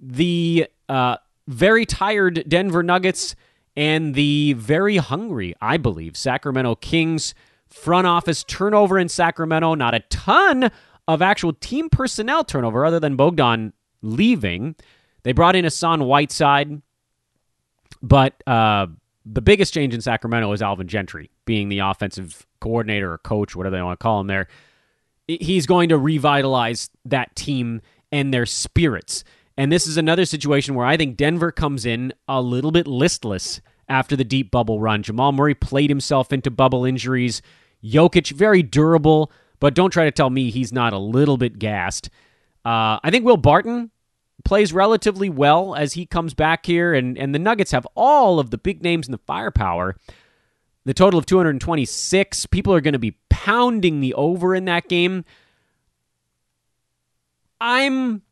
[0.00, 1.16] The uh,
[1.46, 3.36] very tired Denver Nuggets
[3.76, 7.34] and the very hungry, I believe, Sacramento Kings
[7.68, 9.74] front office turnover in Sacramento.
[9.74, 10.70] Not a ton
[11.08, 14.76] of actual team personnel turnover other than Bogdan leaving.
[15.22, 16.82] They brought in Hassan Whiteside,
[18.02, 18.88] but uh,
[19.24, 23.76] the biggest change in Sacramento is Alvin Gentry being the offensive coordinator or coach, whatever
[23.76, 24.48] they want to call him there.
[25.28, 29.24] He's going to revitalize that team and their spirits.
[29.56, 33.60] And this is another situation where I think Denver comes in a little bit listless
[33.88, 35.02] after the deep bubble run.
[35.02, 37.42] Jamal Murray played himself into bubble injuries.
[37.84, 39.30] Jokic, very durable,
[39.60, 42.08] but don't try to tell me he's not a little bit gassed.
[42.64, 43.90] Uh, I think Will Barton
[44.44, 48.50] plays relatively well as he comes back here, and, and the Nuggets have all of
[48.50, 49.96] the big names in the firepower.
[50.84, 52.46] The total of 226.
[52.46, 55.24] People are going to be pounding the over in that game.
[57.60, 58.22] I'm.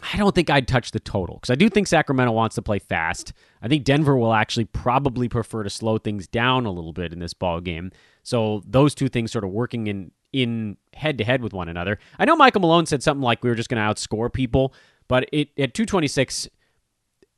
[0.00, 2.78] I don't think I'd touch the total because I do think Sacramento wants to play
[2.78, 3.32] fast.
[3.62, 7.18] I think Denver will actually probably prefer to slow things down a little bit in
[7.18, 7.90] this ball game.
[8.22, 11.98] So those two things sort of working in in head to head with one another.
[12.18, 14.74] I know Michael Malone said something like we were just going to outscore people,
[15.08, 16.48] but it at 226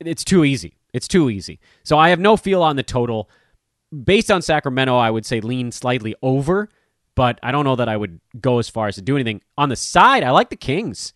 [0.00, 0.76] it's too easy.
[0.92, 1.60] It's too easy.
[1.84, 3.30] So I have no feel on the total.
[4.04, 6.68] Based on Sacramento, I would say lean slightly over,
[7.14, 9.42] but I don't know that I would go as far as to do anything.
[9.58, 11.12] On the side, I like the Kings.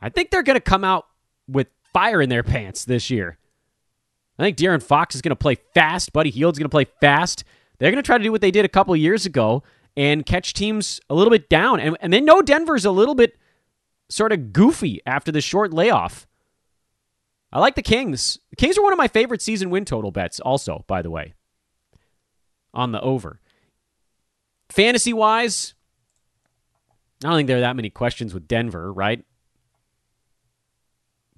[0.00, 1.06] I think they're going to come out
[1.48, 3.38] with fire in their pants this year.
[4.38, 6.12] I think De'Aaron Fox is going to play fast.
[6.12, 7.44] Buddy Hield's going to play fast.
[7.78, 9.62] They're going to try to do what they did a couple years ago
[9.96, 11.80] and catch teams a little bit down.
[11.80, 13.36] And, and they know Denver's a little bit
[14.08, 16.26] sort of goofy after the short layoff.
[17.52, 18.38] I like the Kings.
[18.50, 21.34] The Kings are one of my favorite season win total bets, also, by the way,
[22.74, 23.40] on the over.
[24.68, 25.74] Fantasy wise,
[27.24, 29.24] I don't think there are that many questions with Denver, right?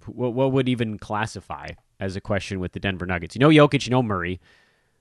[0.07, 3.35] What, what would even classify as a question with the Denver Nuggets?
[3.35, 4.41] You know Jokic, you know Murray.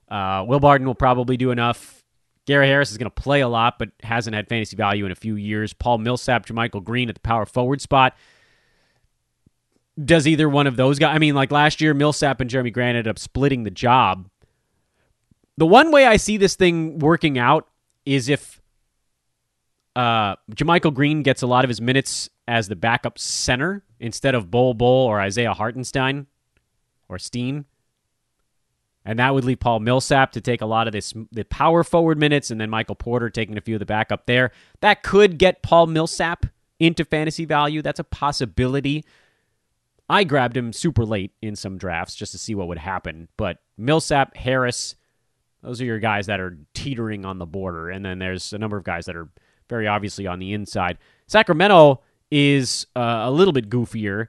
[0.08, 2.04] Uh, Will Barton will probably do enough.
[2.46, 5.16] Gary Harris is going to play a lot, but hasn't had fantasy value in a
[5.16, 5.72] few years.
[5.72, 8.16] Paul Millsap, JaMychal Green at the power forward spot.
[10.02, 11.14] Does either one of those guys?
[11.14, 14.28] I mean, like last year, Millsap and Jerami Grant ended up splitting the job.
[15.58, 17.68] The one way I see this thing working out
[18.06, 18.60] is if
[19.94, 24.50] uh, JaMychal Green gets a lot of his minutes as the backup center instead of
[24.50, 26.26] Bol Bol or Isaiah Hartenstein
[27.08, 27.64] or Steen
[29.04, 32.18] and that would leave Paul Millsap to take a lot of this the power forward
[32.18, 34.52] minutes, and then Michael Porter taking a few of the backup there.
[34.80, 36.46] That could get Paul Millsap
[36.78, 37.82] into fantasy value.
[37.82, 39.04] That's a possibility.
[40.08, 43.58] I grabbed him super late in some drafts just to see what would happen, but
[43.78, 44.96] Millsap, Harris,
[45.62, 48.76] those are your guys that are teetering on the border, and then there's a number
[48.76, 49.28] of guys that are
[49.68, 50.98] very obviously on the inside.
[51.26, 54.28] Sacramento is uh, a little bit goofier,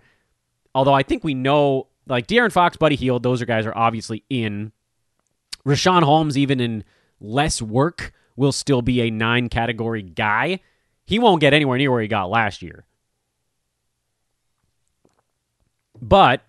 [0.74, 4.24] although I think we know like De'Aaron Fox, Buddy Hield, those are guys are obviously
[4.30, 4.72] in.
[5.66, 6.84] Richaun Holmes, even in
[7.20, 10.60] less work, will still be a nine category guy.
[11.06, 12.86] He won't get anywhere near where he got last year.
[16.02, 16.42] But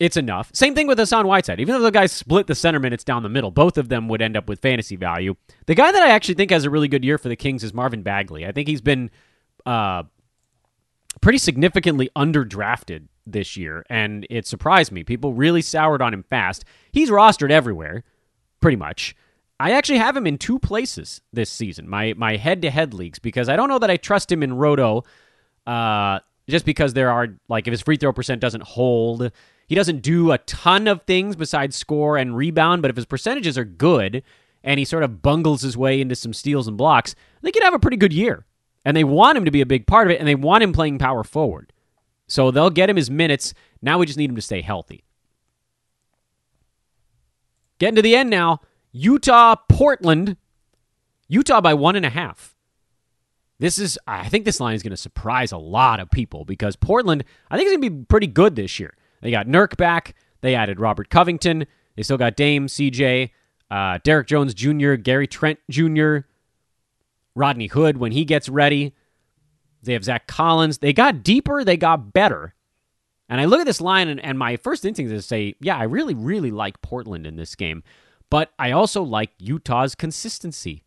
[0.00, 0.50] it's enough.
[0.52, 1.60] Same thing with Hassan Whiteside.
[1.60, 4.22] Even though the guys split the center minutes down the middle, both of them would
[4.22, 5.36] end up with fantasy value.
[5.66, 7.72] The guy that I actually think has a really good year for the Kings is
[7.72, 8.46] Marvin Bagley.
[8.46, 9.10] I think he's been
[9.64, 10.04] uh,
[11.20, 15.04] pretty significantly underdrafted this year, and it surprised me.
[15.04, 16.64] People really soured on him fast.
[16.92, 18.04] He's rostered everywhere,
[18.60, 19.14] pretty much.
[19.58, 23.18] I actually have him in two places this season, my my head to head leagues,
[23.18, 25.04] because I don't know that I trust him in Roto.
[25.66, 29.30] Uh, just because there are like if his free throw percent doesn't hold,
[29.68, 32.82] he doesn't do a ton of things besides score and rebound.
[32.82, 34.22] But if his percentages are good
[34.64, 37.74] and he sort of bungles his way into some steals and blocks, they could have
[37.74, 38.46] a pretty good year.
[38.84, 40.72] And they want him to be a big part of it, and they want him
[40.72, 41.72] playing power forward.
[42.26, 43.52] So they'll get him his minutes.
[43.82, 45.04] Now we just need him to stay healthy.
[47.78, 48.60] Getting to the end now.
[48.92, 50.36] Utah, Portland.
[51.28, 52.56] Utah by one and a half.
[53.58, 56.76] This is, I think this line is going to surprise a lot of people because
[56.76, 58.96] Portland, I think, is going to be pretty good this year.
[59.20, 60.14] They got Nurk back.
[60.40, 61.66] They added Robert Covington.
[61.96, 63.30] They still got Dame, CJ,
[63.70, 66.20] uh, Derrick Jones Jr., Gary Trent Jr.,
[67.34, 68.94] Rodney Hood when he gets ready.
[69.82, 70.78] They have Zach Collins.
[70.78, 72.54] They got deeper, they got better.
[73.28, 75.76] And I look at this line, and, and my first instinct is to say, yeah,
[75.76, 77.84] I really, really like Portland in this game.
[78.28, 80.82] But I also like Utah's consistency.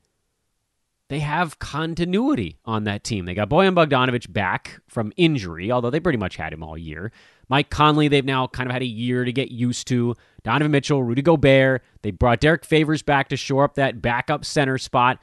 [1.09, 3.25] They have continuity on that team.
[3.25, 7.11] They got Bojan Bogdanovich back from injury, although they pretty much had him all year.
[7.49, 10.15] Mike Conley, they've now kind of had a year to get used to.
[10.43, 11.83] Donovan Mitchell, Rudy Gobert.
[12.01, 15.19] They brought Derrick Favors back to shore up that backup center spot.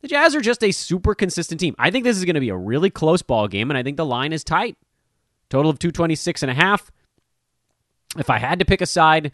[0.00, 1.74] The Jazz are just a super consistent team.
[1.78, 3.96] I think this is going to be a really close ball game, and I think
[3.96, 4.76] the line is tight.
[5.50, 6.90] Total of 226 and a half.
[8.16, 9.32] If I had to pick a side,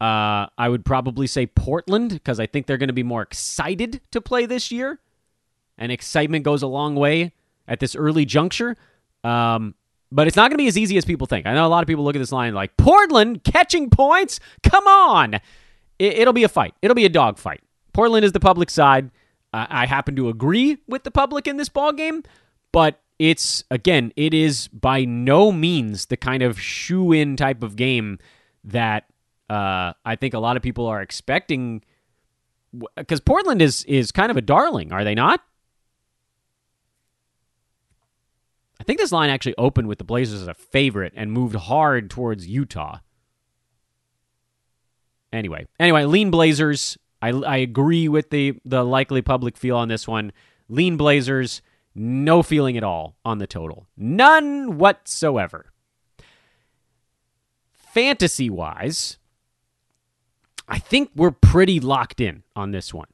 [0.00, 4.00] uh, I would probably say Portland because I think they're going to be more excited
[4.10, 5.00] to play this year.
[5.76, 7.32] And excitement goes a long way
[7.68, 8.76] at this early juncture.
[9.22, 9.74] Um,
[10.12, 11.46] but it's not going to be as easy as people think.
[11.46, 14.40] I know a lot of people look at this line like Portland catching points.
[14.62, 15.40] Come on,
[15.98, 16.74] it, will be a fight.
[16.82, 17.60] It'll be a dog fight.
[17.92, 19.10] Portland is the public side.
[19.52, 22.22] I happen to agree with the public in this ball game,
[22.72, 27.76] but it's again, it is by no means the kind of shoe in type of
[27.76, 28.18] game
[28.64, 29.04] that
[29.48, 31.82] uh, I think a lot of people are expecting.
[32.96, 35.42] Because Portland is is kind of a darling, are they not?
[38.78, 42.08] I think this line actually opened with the Blazers as a favorite and moved hard
[42.08, 43.00] towards Utah.
[45.32, 46.96] Anyway, anyway, lean Blazers.
[47.22, 50.32] I, I agree with the the likely public feel on this one.
[50.68, 51.62] Lean Blazers,
[51.94, 53.86] no feeling at all on the total.
[53.96, 55.72] None whatsoever.
[57.72, 59.18] Fantasy wise,
[60.68, 63.08] I think we're pretty locked in on this one.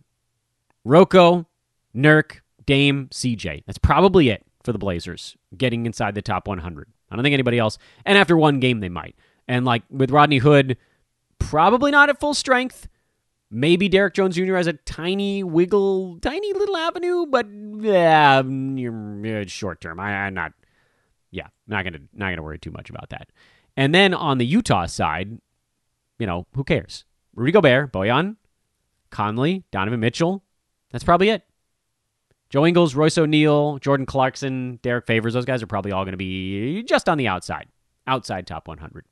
[0.84, 1.46] Rocco,
[1.94, 3.64] Nurk, Dame, CJ.
[3.66, 6.88] That's probably it for the Blazers getting inside the top 100.
[7.10, 7.78] I don't think anybody else.
[8.04, 9.16] And after one game, they might.
[9.48, 10.76] And like with Rodney Hood,
[11.38, 12.88] probably not at full strength.
[13.50, 14.56] Maybe Derrick Jones Jr.
[14.56, 20.00] has a tiny wiggle, tiny little avenue, but yeah, mm, short term.
[20.00, 20.52] I, I'm not.
[21.30, 23.28] Yeah, not gonna not gonna worry too much about that.
[23.76, 25.38] And then on the Utah side,
[26.18, 27.04] you know, who cares?
[27.34, 28.36] Rudy Gobert, Bojan,
[29.10, 30.42] Conley, Donovan Mitchell.
[30.90, 31.42] That's probably it.
[32.48, 36.16] Joe Ingles, Royce O'Neale, Jordan Clarkson, Derrick Favors, those guys are probably all going to
[36.16, 37.66] be just on the outside,
[38.06, 39.04] outside top 100.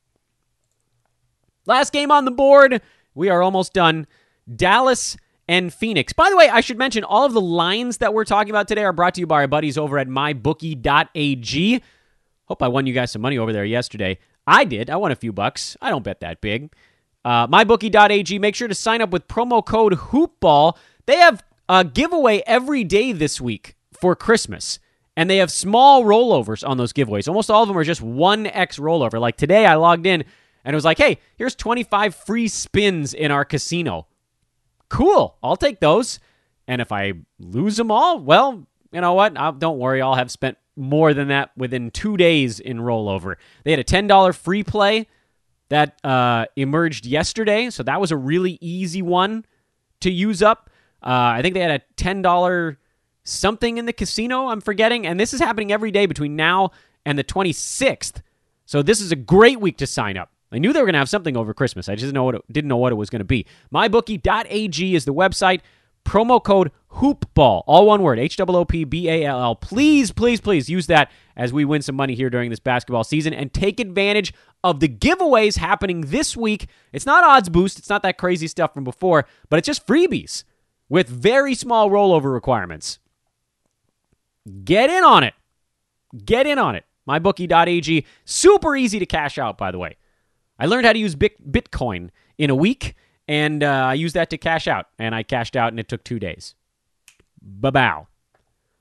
[1.67, 2.81] Last game on the board.
[3.15, 4.07] We are almost done.
[4.55, 5.17] Dallas
[5.49, 6.13] and Phoenix.
[6.13, 8.85] By the way, I should mention all of the lines that we're talking about today
[8.85, 11.83] are brought to you by our buddies over at mybookie.ag.
[12.47, 14.19] Hope I won you guys some money over there yesterday.
[14.47, 14.91] I did.
[14.91, 15.77] I won a few bucks.
[15.81, 16.73] I don't bet that big.
[17.25, 18.39] Uh, mybookie.ag.
[18.39, 20.77] Make sure to sign up with promo code HoopBall.
[21.07, 24.79] They have a giveaway every day this week for Christmas.
[25.17, 27.29] And they have small rollovers on those giveaways.
[27.29, 29.21] Almost all of them are just 1x rollover.
[29.21, 30.25] Like today, I logged in
[30.65, 34.07] and it was like, hey, here's 25 free spins in our casino.
[34.89, 35.37] Cool.
[35.43, 36.21] I'll take those.
[36.67, 39.37] And if I lose them all, well, you know what?
[39.37, 40.01] I'll, don't worry.
[40.01, 43.37] I'll have spent more than that within two days in rollover.
[43.65, 45.07] They had a $10 free play
[45.69, 47.71] that uh, emerged yesterday.
[47.71, 49.45] So that was a really easy one
[50.01, 50.71] to use up.
[51.03, 52.77] Uh, I think they had a $10
[53.25, 55.07] something in the casino, I'm forgetting.
[55.07, 56.71] And this is happening every day between now
[57.05, 58.23] and the 26th.
[58.67, 60.31] So this is a great week to sign up.
[60.55, 61.89] I knew they were going to have something over Christmas.
[61.89, 63.47] I just didn't know what it, didn't know what it was going to be.
[63.73, 65.61] MyBookie.ag is the website.
[66.05, 69.55] Promo code HoopBall, all one word, H O O P B A L L.
[69.57, 73.33] Please, please, please use that as we win some money here during this basketball season
[73.33, 74.33] and take advantage
[74.63, 76.69] of the giveaways happening this week.
[76.93, 80.45] It's not odds boost, it's not that crazy stuff from before, but it's just freebies
[80.89, 82.99] with very small rollover requirements.
[84.65, 85.35] Get in on it.
[86.25, 86.85] Get in on it.
[87.09, 88.07] MyBookie.ag.
[88.25, 89.97] Super easy to cash out, by the way.
[90.59, 92.95] I learned how to use Bitcoin in a week,
[93.27, 94.87] and uh, I used that to cash out.
[94.99, 96.55] And I cashed out, and it took two days.
[97.43, 98.07] Ba-bow.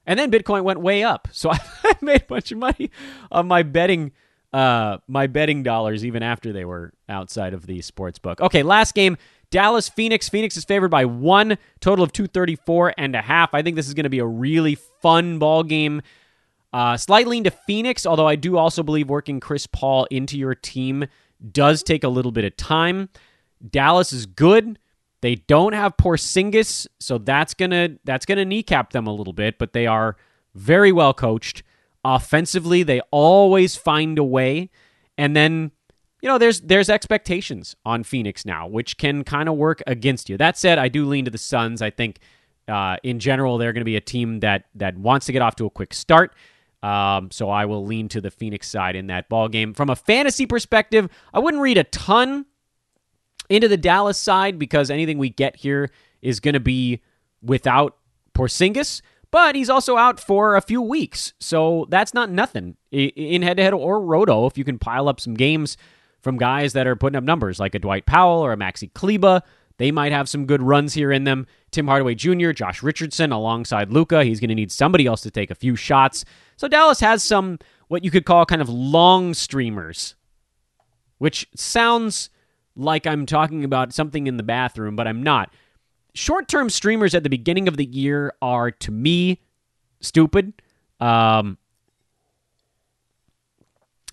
[0.05, 1.51] And then Bitcoin went way up, so
[1.84, 2.91] I made a bunch of money
[3.32, 4.11] on my betting,
[4.51, 8.41] uh, my betting dollars even after they were outside of the sports book.
[8.41, 9.17] Okay, last game,
[9.49, 10.28] Dallas Phoenix.
[10.28, 13.53] Phoenix is favored by one, total of 234 and a half.
[13.53, 16.01] I think this is going to be a really fun ball game.
[16.74, 20.55] Uh, slight lean to Phoenix, although I do also believe working Chris Paul into your
[20.55, 21.05] team
[21.52, 23.10] does take a little bit of time.
[23.70, 24.80] Dallas is good.
[25.22, 29.58] They don't have Porzingis, so that's gonna that's gonna kneecap them a little bit.
[29.58, 30.18] But they are
[30.54, 31.64] very well coached.
[32.06, 34.70] Offensively, they always find a way.
[35.18, 35.72] And then
[36.22, 40.38] you know, there's there's expectations on Phoenix now, which can kind of work against you.
[40.38, 41.82] That said, I do lean to the Suns.
[41.82, 42.20] I think
[42.68, 45.56] uh, in general they're going to be a team that that wants to get off
[45.58, 46.34] to a quick start.
[46.84, 49.73] Um, so I will lean to the Phoenix side in that ball game.
[49.73, 52.45] From a fantasy perspective, I wouldn't read a ton
[53.49, 55.89] into the Dallas side because anything we get here
[56.21, 57.01] is going to be
[57.41, 57.97] without
[58.36, 59.01] Porzingis
[59.34, 61.34] but he's also out for a few weeks.
[61.39, 65.19] So that's not nothing in head to head or roto if you can pile up
[65.19, 65.75] some games
[66.21, 69.41] from guys that are putting up numbers like a Dwight Powell or a Maxi Kleber.
[69.78, 71.47] They might have some good runs here in them.
[71.71, 74.24] Tim Hardaway Jr., Josh Richardson alongside Luka.
[74.24, 76.26] He's going to need somebody else to take a few shots.
[76.57, 80.15] So Dallas has some what you could call kind of long streamers,
[81.17, 82.30] which sounds
[82.76, 85.53] like I'm talking about something in the bathroom, but I'm not.
[86.13, 89.41] Short term streamers at the beginning of the year are, to me,
[89.99, 90.53] stupid.
[90.99, 91.57] Um,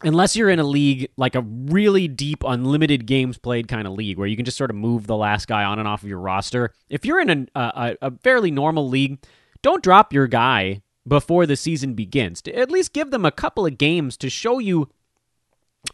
[0.03, 4.19] unless you're in a league like a really deep unlimited games played kind of league
[4.19, 6.19] where you can just sort of move the last guy on and off of your
[6.19, 9.19] roster if you're in a, a, a fairly normal league
[9.63, 12.43] don't drop your guy before the season begins.
[12.55, 14.89] At least give them a couple of games to show you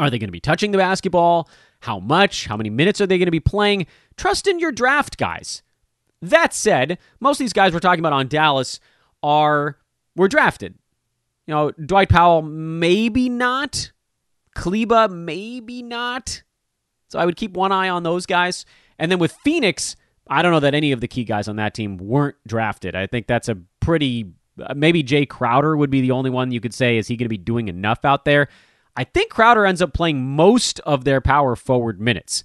[0.01, 1.49] are they going to be touching the basketball?
[1.81, 2.47] How much?
[2.47, 3.87] How many minutes are they going to be playing?
[4.17, 5.63] Trust in your draft guys.
[6.21, 8.81] That said most of these guys we're talking about on dallas
[9.23, 9.79] are
[10.17, 10.75] were drafted.
[11.47, 13.93] You know dwight powell maybe not
[14.57, 16.43] Kleber, maybe not.
[17.09, 18.65] So I would keep one eye on those guys.
[18.99, 19.95] And then with Phoenix,
[20.29, 22.97] I don't know that any of the key guys on that team weren't drafted.
[22.97, 26.61] I think that's a pretty Uh, maybe Jae Crowder would be the only one you
[26.61, 28.49] could say, is he going to be doing enough out there?
[28.97, 32.43] I think Crowder ends up playing most of their power forward minutes.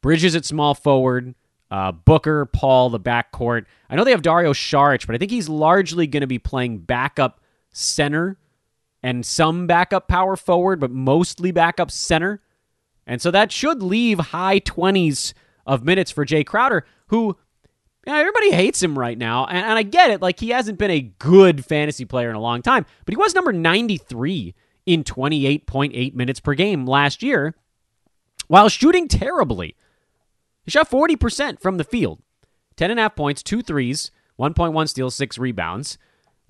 [0.00, 1.36] Bridges at small forward,
[1.70, 3.66] uh, Booker, Paul, the backcourt.
[3.88, 6.78] I know they have Dario Saric, but I think he's largely going to be playing
[6.78, 8.36] backup center
[9.02, 12.40] and some backup power forward, but mostly backup center.
[13.06, 15.34] And so that should leave high 20s
[15.66, 17.36] of minutes for Jae Crowder, who
[18.06, 20.20] yeah, everybody hates him right now, and, and I get it.
[20.20, 23.34] Like, he hasn't been a good fantasy player in a long time, but he was
[23.34, 24.54] number 93
[24.86, 27.54] in 28.8 minutes per game last year
[28.48, 29.76] while shooting terribly.
[30.64, 32.20] He shot 40% from the field
[32.76, 35.98] 10.5 points, two threes, 1.1 steals, six rebounds.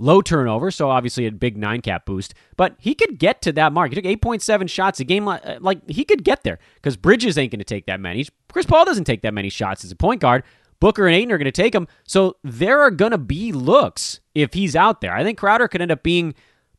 [0.03, 3.73] Low turnover, so obviously a big nine cat boost, but he could get to that
[3.73, 3.91] mark.
[3.91, 5.27] He took 8.7 shots a game.
[5.61, 8.27] Like, he could get there because Bridges ain't going to take that many.
[8.53, 10.43] Chris Paul doesn't take that many shots as a point guard.
[10.81, 11.87] Booker and Ayton are going to take him.
[12.03, 15.15] So there are going to be looks if he's out there.
[15.15, 16.35] I think Crowder could end up being,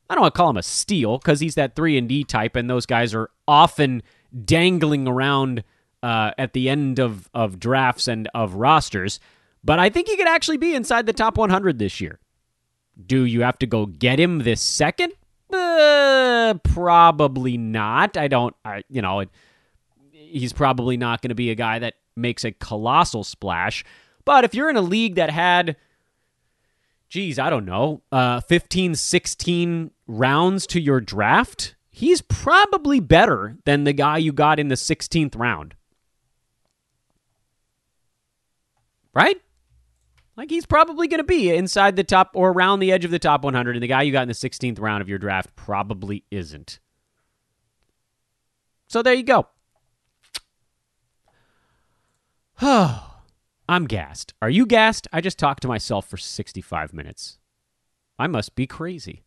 [0.10, 2.58] I don't want to call him a steal because he's that 3 and D type,
[2.58, 4.04] and those guys are often
[4.44, 5.64] dangling around
[6.04, 9.22] uh, at the end of, of drafts and of rosters.
[9.64, 12.20] But I think he could actually be inside the top 100 this year.
[13.06, 15.14] Do you have to go get him this second?
[15.52, 18.18] Uh, probably not.
[18.18, 19.30] I don't, I, you know, it,
[20.12, 23.84] he's probably not going to be a guy that makes a colossal splash.
[24.26, 25.76] But if you're in a league that had,
[27.10, 33.84] geez, I don't know, uh, 15, 16 rounds to your draft, he's probably better than
[33.84, 35.76] the guy you got in the 16th round.
[39.14, 39.43] Right?
[40.36, 43.20] Like he's probably going to be inside the top or around the edge of the
[43.20, 46.24] top 100, and the guy you got in the 16th round of your draft probably
[46.32, 46.80] isn't.
[48.88, 49.48] So there you go.
[52.62, 53.10] Oh,
[53.70, 54.34] I'm gassed.
[54.42, 55.08] Are you gassed?
[55.14, 57.38] I just talked to myself for 65 minutes.
[58.20, 59.24] I must be crazy.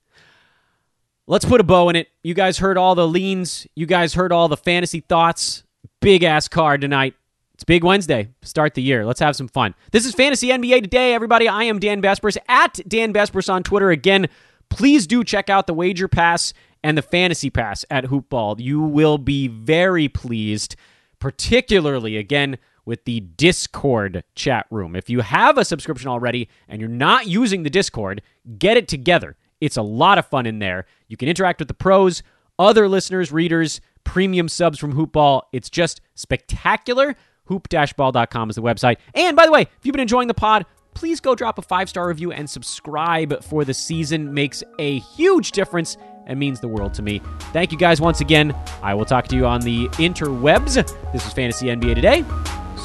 [1.26, 2.08] Let's put a bow in it.
[2.22, 3.66] You guys heard all the leans.
[3.74, 5.64] You guys heard all the fantasy thoughts.
[6.00, 7.14] Big ass card tonight.
[7.56, 8.28] It's Big Wednesday.
[8.42, 9.06] Start the year.
[9.06, 9.74] Let's have some fun.
[9.90, 11.48] This is Fantasy NBA Today, everybody.
[11.48, 13.90] I am Dan Besbris at Dan Besbris on Twitter.
[13.90, 14.26] Again,
[14.68, 16.52] please do check out the Wager Pass
[16.84, 18.60] and the Fantasy Pass at Hoopball.
[18.60, 20.76] You will be very pleased,
[21.18, 24.94] particularly, again, with the Discord chat room.
[24.94, 28.20] If you have a subscription already and you're not using the Discord,
[28.58, 29.34] get it together.
[29.62, 30.84] It's a lot of fun in there.
[31.08, 32.22] You can interact with the pros,
[32.58, 35.44] other listeners, readers, premium subs from Hoopball.
[35.54, 37.16] It's just spectacular.
[37.46, 38.96] Hoop-ball.com is the website.
[39.14, 42.08] And by the way, if you've been enjoying the pod, please go drop a five-star
[42.08, 44.32] review and subscribe for the season.
[44.32, 47.20] Makes a huge difference and means the world to me.
[47.52, 48.54] Thank you guys once again.
[48.82, 50.74] I will talk to you on the interwebs.
[51.12, 52.24] This is Fantasy NBA Today.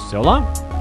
[0.09, 0.80] So long.